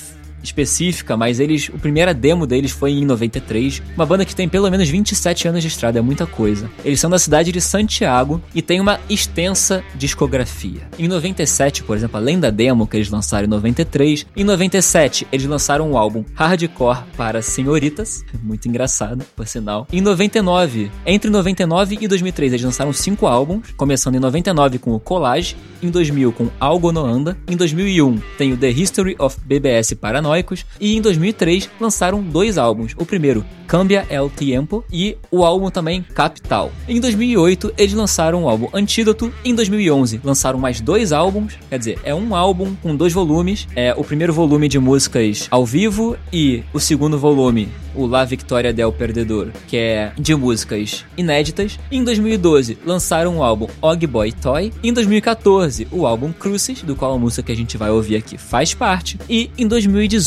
específica, 0.46 1.16
mas 1.16 1.40
eles, 1.40 1.68
o 1.68 1.78
primeira 1.78 2.14
demo 2.14 2.46
deles 2.46 2.70
foi 2.70 2.92
em 2.92 3.04
93. 3.04 3.82
Uma 3.94 4.06
banda 4.06 4.24
que 4.24 4.34
tem 4.34 4.48
pelo 4.48 4.70
menos 4.70 4.88
27 4.88 5.48
anos 5.48 5.62
de 5.62 5.68
estrada, 5.68 5.98
é 5.98 6.02
muita 6.02 6.26
coisa. 6.26 6.70
Eles 6.84 7.00
são 7.00 7.10
da 7.10 7.18
cidade 7.18 7.52
de 7.52 7.60
Santiago 7.60 8.40
e 8.54 8.62
tem 8.62 8.80
uma 8.80 9.00
extensa 9.08 9.82
discografia. 9.94 10.82
Em 10.98 11.08
97, 11.08 11.82
por 11.84 11.96
exemplo, 11.96 12.16
além 12.16 12.38
da 12.38 12.50
demo 12.50 12.86
que 12.86 12.96
eles 12.96 13.10
lançaram 13.10 13.46
em 13.46 13.50
93, 13.50 14.26
em 14.36 14.44
97 14.44 15.26
eles 15.32 15.46
lançaram 15.46 15.90
um 15.90 15.96
álbum 15.96 16.24
Hardcore 16.34 17.04
para 17.16 17.42
Senhoritas, 17.42 18.24
muito 18.42 18.68
engraçado, 18.68 19.24
por 19.34 19.46
sinal. 19.46 19.86
Em 19.92 20.00
99, 20.00 20.90
entre 21.06 21.30
99 21.30 21.98
e 22.00 22.08
2003 22.08 22.52
eles 22.52 22.64
lançaram 22.64 22.92
cinco 22.92 23.26
álbuns, 23.26 23.72
começando 23.76 24.16
em 24.16 24.20
99 24.20 24.78
com 24.78 24.94
o 24.94 25.00
Collage, 25.00 25.56
em 25.82 25.90
2000 25.90 26.32
com 26.32 26.48
Algo 26.58 26.92
No 26.92 27.04
Anda, 27.04 27.36
em 27.48 27.56
2001 27.56 28.18
tem 28.38 28.52
o 28.52 28.56
The 28.56 28.70
History 28.70 29.16
of 29.18 29.38
BBS 29.44 29.94
Paranoia 29.94 30.33
e 30.80 30.96
em 30.96 31.00
2003 31.00 31.70
lançaram 31.80 32.22
dois 32.22 32.58
álbuns. 32.58 32.94
O 32.96 33.04
primeiro, 33.04 33.44
Cambia 33.66 34.06
El 34.08 34.30
Tiempo, 34.30 34.84
e 34.92 35.16
o 35.30 35.44
álbum 35.44 35.70
também 35.70 36.02
Capital. 36.02 36.70
Em 36.88 37.00
2008 37.00 37.74
eles 37.76 37.94
lançaram 37.94 38.44
o 38.44 38.48
álbum 38.48 38.68
Antídoto. 38.72 39.32
Em 39.44 39.54
2011 39.54 40.20
lançaram 40.22 40.58
mais 40.58 40.80
dois 40.80 41.12
álbuns, 41.12 41.54
quer 41.68 41.78
dizer, 41.78 41.98
é 42.04 42.14
um 42.14 42.34
álbum 42.34 42.74
com 42.82 42.94
dois 42.94 43.12
volumes. 43.12 43.66
É 43.74 43.94
o 43.96 44.04
primeiro 44.04 44.32
volume 44.32 44.68
de 44.68 44.78
músicas 44.78 45.48
ao 45.50 45.64
vivo 45.64 46.16
e 46.32 46.62
o 46.72 46.80
segundo 46.80 47.18
volume 47.18 47.68
o 47.94 48.06
La 48.06 48.24
Victoria 48.24 48.72
del 48.72 48.92
Perdedor, 48.92 49.50
que 49.68 49.76
é 49.76 50.12
de 50.18 50.34
músicas 50.34 51.04
inéditas. 51.16 51.78
Em 51.90 52.02
2012, 52.02 52.78
lançaram 52.84 53.38
o 53.38 53.42
álbum 53.42 53.68
Og 53.80 54.06
Boy 54.06 54.32
Toy. 54.32 54.72
Em 54.82 54.92
2014, 54.92 55.86
o 55.90 56.06
álbum 56.06 56.32
Crucis, 56.32 56.82
do 56.82 56.96
qual 56.96 57.14
a 57.14 57.18
música 57.18 57.44
que 57.44 57.52
a 57.52 57.56
gente 57.56 57.76
vai 57.76 57.90
ouvir 57.90 58.16
aqui 58.16 58.36
faz 58.36 58.74
parte. 58.74 59.18
E 59.28 59.50
em 59.56 59.66
2018, 59.66 60.23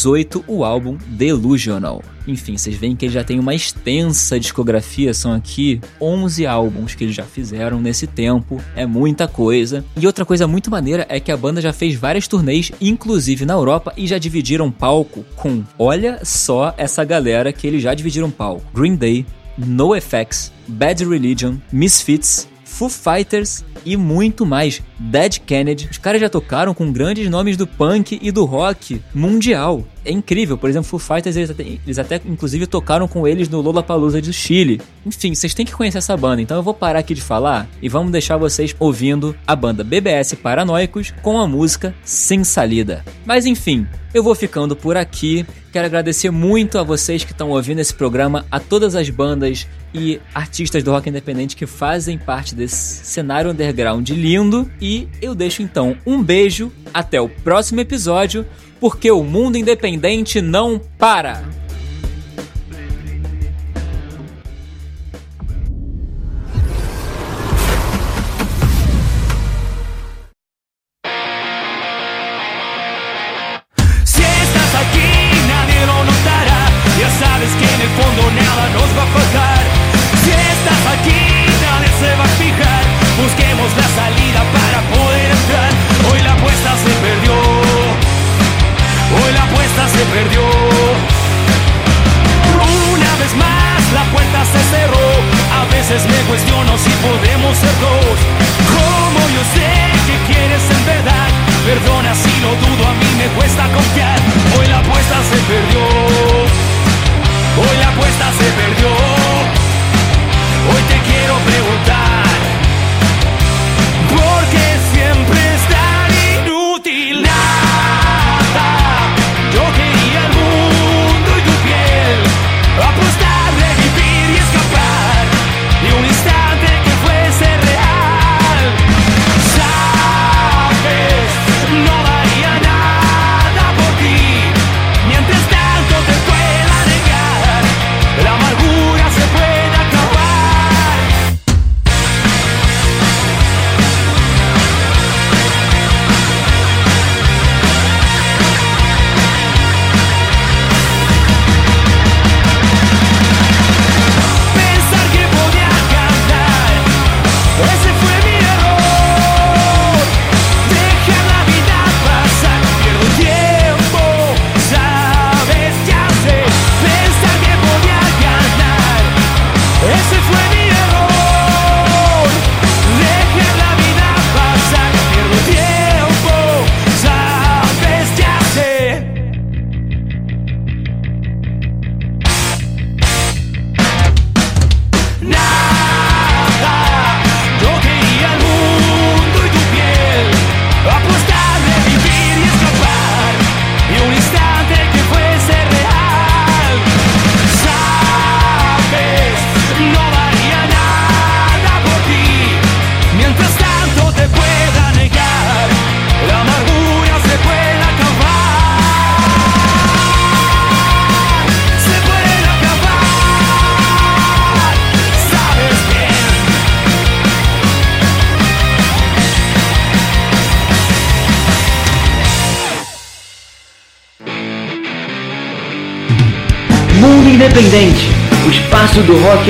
o 0.48 0.64
álbum 0.64 0.98
Delusional. 1.08 2.04
Enfim, 2.28 2.58
vocês 2.58 2.76
veem 2.76 2.96
que 2.96 3.06
ele 3.06 3.14
já 3.14 3.24
tem 3.24 3.40
uma 3.40 3.56
extensa 3.56 4.40
discografia, 4.40 5.14
são 5.14 5.34
aqui 5.34 5.80
11 6.00 6.46
álbuns 6.46 6.94
que 6.94 7.06
eles 7.06 7.16
já 7.16 7.24
fizeram 7.24 7.80
nesse 7.80 8.06
tempo, 8.06 8.62
é 8.76 8.86
muita 8.86 9.28
coisa. 9.28 9.84
E 9.96 10.06
outra 10.06 10.26
coisa 10.26 10.46
muito 10.46 10.70
maneira 10.70 11.06
é 11.10 11.20
que 11.20 11.32
a 11.32 11.38
banda 11.38 11.62
já 11.62 11.72
fez 11.72 11.96
várias 11.96 12.28
turnês, 12.28 12.72
inclusive 12.82 13.46
na 13.46 13.54
Europa, 13.54 13.94
e 13.96 14.06
já 14.06 14.18
dividiram 14.18 14.70
palco 14.70 15.24
com, 15.36 15.64
olha 15.80 16.20
só 16.24 16.74
essa 16.78 17.04
galera 17.06 17.54
que 17.54 17.66
eles 17.66 17.82
já 17.82 17.94
dividiram 17.94 18.30
palco: 18.30 18.66
Green 18.74 18.96
Day, 18.96 19.26
NoFX, 19.58 20.52
Bad 20.68 21.06
Religion, 21.06 21.56
Misfits, 21.72 22.48
Foo 22.78 22.90
Fighters 22.90 23.66
e 23.84 23.98
muito 23.98 24.46
mais. 24.46 24.84
Dead 25.00 25.40
Kennedy. 25.40 25.88
Os 25.90 25.98
caras 25.98 26.22
já 26.22 26.30
tocaram 26.30 26.76
com 26.76 26.92
grandes 26.92 27.28
nomes 27.28 27.58
do 27.58 27.66
punk 27.66 28.20
e 28.22 28.32
do 28.32 28.46
rock 28.46 29.02
mundial. 29.16 29.84
É 30.08 30.12
incrível. 30.12 30.58
Por 30.58 30.70
exemplo, 30.70 30.88
Foo 30.88 31.00
Fighters, 31.00 31.36
eles 31.36 31.50
até, 31.50 31.64
eles 31.64 32.00
até 32.00 32.22
inclusive 32.26 32.66
tocaram 32.66 33.10
com 33.10 33.28
eles 33.28 33.50
no 33.50 33.60
Lollapalooza 33.60 34.22
do 34.22 34.32
Chile. 34.32 34.80
Enfim, 35.06 35.36
vocês 35.36 35.54
têm 35.54 35.66
que 35.66 35.74
conhecer 35.74 35.98
essa 35.98 36.16
banda. 36.16 36.42
Então 36.42 36.56
eu 36.56 36.64
vou 36.64 36.74
parar 36.74 37.00
aqui 37.00 37.14
de 37.14 37.22
falar 37.22 37.68
e 37.82 37.90
vamos 37.90 38.10
deixar 38.10 38.38
vocês 38.38 38.74
ouvindo 38.80 39.36
a 39.46 39.54
banda 39.54 39.84
BBS 39.84 40.34
Paranoicos 40.36 41.14
com 41.22 41.38
a 41.38 41.46
música 41.46 41.94
Sem 42.06 42.46
Salida. 42.46 43.04
Mas 43.26 43.46
enfim, 43.46 43.86
eu 44.14 44.24
vou 44.24 44.34
ficando 44.34 44.78
por 44.78 44.96
aqui. 44.96 45.46
Quero 45.74 45.86
agradecer 45.86 46.32
muito 46.32 46.80
a 46.80 46.84
vocês 46.84 47.26
que 47.26 47.34
estão 47.34 47.50
ouvindo 47.50 47.80
esse 47.80 47.94
programa, 47.94 48.46
a 48.50 48.62
todas 48.62 48.96
as 48.96 49.10
bandas 49.10 49.68
e 49.94 50.22
artistas 50.34 50.84
do 50.84 50.92
rock 50.92 51.10
independente 51.10 51.56
que 51.56 51.66
fazem 51.66 52.18
parte 52.18 52.56
desse 52.56 53.06
cenário 53.06 53.52
underground 53.52 54.10
lindo. 54.10 54.72
E 54.80 55.08
eu 55.22 55.36
deixo 55.36 55.62
então 55.62 55.98
um 56.06 56.24
beijo, 56.24 56.72
até 56.94 57.20
o 57.20 57.28
próximo 57.28 57.82
episódio, 57.82 58.46
porque 58.80 59.12
o 59.12 59.24
mundo 59.24 59.58
independente 59.58 60.42
não 60.42 60.80
para! 60.98 61.44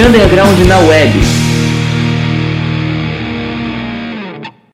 Underground 0.06 0.60
na 0.68 0.80
web. 0.88 1.37